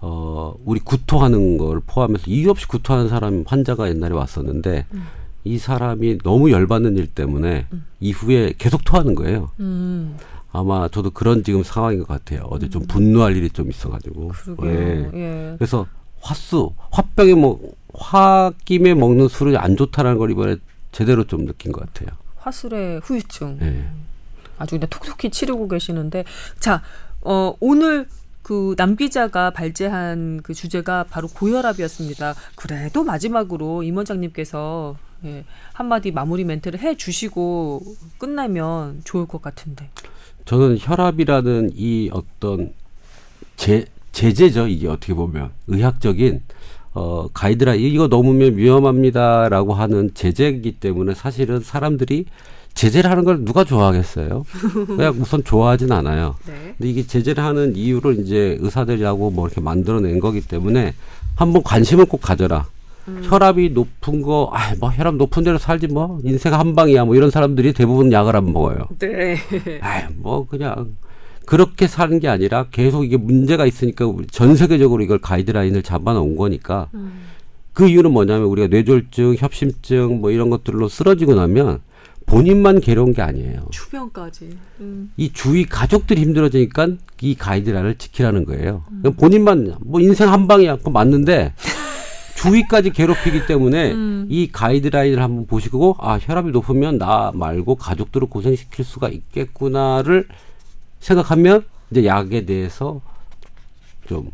[0.00, 5.02] 어 우리 구토하는 걸 포함해서 이유 없이 구토하는 사람 환자가 옛날에 왔었는데 음.
[5.44, 7.66] 이 사람이 너무 열받는 일 때문에
[8.00, 9.50] 이후에 계속 토하는 거예요.
[9.60, 10.16] 음,
[10.52, 12.46] 아마 저도 그런 지금 상황인 것 같아요.
[12.50, 14.28] 어제 좀 분노할 일이 좀 있어가지고.
[14.28, 14.70] 그러게요.
[14.70, 15.10] 예.
[15.14, 15.54] 예.
[15.58, 15.86] 그래서
[16.20, 17.60] 화수, 화병에 뭐
[17.94, 20.56] 화김에 먹는 술이 안 좋다는 걸 이번에
[20.92, 22.16] 제대로 좀 느낀 것 같아요.
[22.36, 23.58] 화술의 후유증.
[23.62, 23.84] 예.
[24.58, 26.24] 아주 그냥 톡톡히 치르고 계시는데
[26.58, 26.82] 자
[27.22, 28.06] 어, 오늘
[28.42, 32.34] 그남 기자가 발제한 그 주제가 바로 고혈압이었습니다.
[32.56, 37.82] 그래도 마지막으로 임 원장님께서 예, 한마디 마무리 멘트를 해 주시고
[38.18, 39.88] 끝나면 좋을 것 같은데.
[40.44, 42.72] 저는 혈압이라는 이 어떤
[43.56, 44.66] 제, 제재죠.
[44.66, 46.42] 이게 어떻게 보면 의학적인
[46.92, 52.24] 어 가이드라인 이거 넘으면 위험합니다라고 하는 제재이기 때문에 사실은 사람들이
[52.74, 54.44] 제재를 하는 걸 누가 좋아하겠어요?
[54.86, 56.36] 그냥 우선 좋아하진 않아요.
[56.46, 56.74] 네.
[56.78, 60.94] 근데 이게 제재를 하는 이유를 이제 의사들이하고 뭐 이렇게 만들어낸 거기 때문에
[61.34, 62.66] 한번 관심을 꼭 가져라.
[63.22, 67.30] 혈압이 높은 거, 아, 뭐 혈압 높은 대로 살지 뭐 인생 한 방이야 뭐 이런
[67.30, 68.88] 사람들이 대부분 약을 안 먹어요.
[68.98, 69.36] 네.
[69.80, 70.96] 아, 뭐 그냥
[71.46, 76.88] 그렇게 사는 게 아니라 계속 이게 문제가 있으니까 전 세계적으로 이걸 가이드라인을 잡아놓은 거니까
[77.72, 81.80] 그 이유는 뭐냐면 우리가 뇌졸중, 협심증 뭐 이런 것들로 쓰러지고 나면
[82.26, 83.66] 본인만 괴로운 게 아니에요.
[83.70, 84.56] 주변까지.
[84.80, 85.10] 음.
[85.16, 86.88] 이 주위 가족들이 힘들어지니까
[87.22, 88.84] 이 가이드라인을 지키라는 거예요.
[89.02, 90.76] 그냥 본인만 뭐 인생 한 방이야.
[90.76, 91.52] 그거 맞는데
[92.42, 94.26] 주위까지 괴롭히기 때문에 음.
[94.28, 100.28] 이 가이드라인을 한번 보시고 아 혈압이 높으면 나 말고 가족들을 고생시킬 수가 있겠구나를
[101.00, 103.00] 생각하면 이제 약에 대해서
[104.06, 104.30] 좀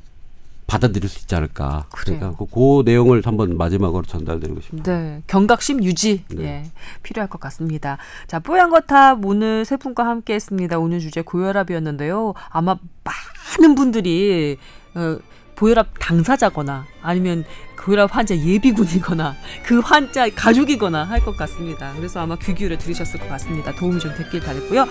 [0.67, 1.87] 받아들일 수 있지 않을까.
[1.91, 2.19] 그래요.
[2.19, 4.93] 그러니까 그, 그 내용을 한번 마지막으로 전달드리고 싶습니다.
[4.93, 6.45] 네, 경각심 유지 네.
[6.45, 6.71] 예,
[7.03, 7.99] 필요할 것 같습니다.
[8.27, 10.79] 자, 뽀얀 거탑 오늘 세 분과 함께했습니다.
[10.79, 12.35] 오늘 주제 고혈압이었는데요.
[12.49, 14.59] 아마 많은 분들이
[14.95, 15.19] 어,
[15.57, 17.45] 고혈압 당사자거나 아니면
[17.87, 21.93] 고혈압 환자 예비군이거나 그 환자 가족이거나 할 것 같습니다.
[21.97, 23.73] 그래서 아마 귀 기울여 들으셨을 것 같습니다.
[23.75, 24.87] 도움이 좀 됐길 바랬고요.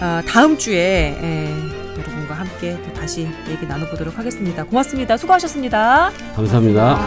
[0.00, 1.54] 아, 다음 주에 예,
[1.98, 4.64] 여러분과 함께 또 다시 얘기 나눠보도록 하겠습니다.
[4.64, 5.16] 고맙습니다.
[5.16, 6.10] 수고하셨습니다.
[6.34, 6.98] 감사합니다.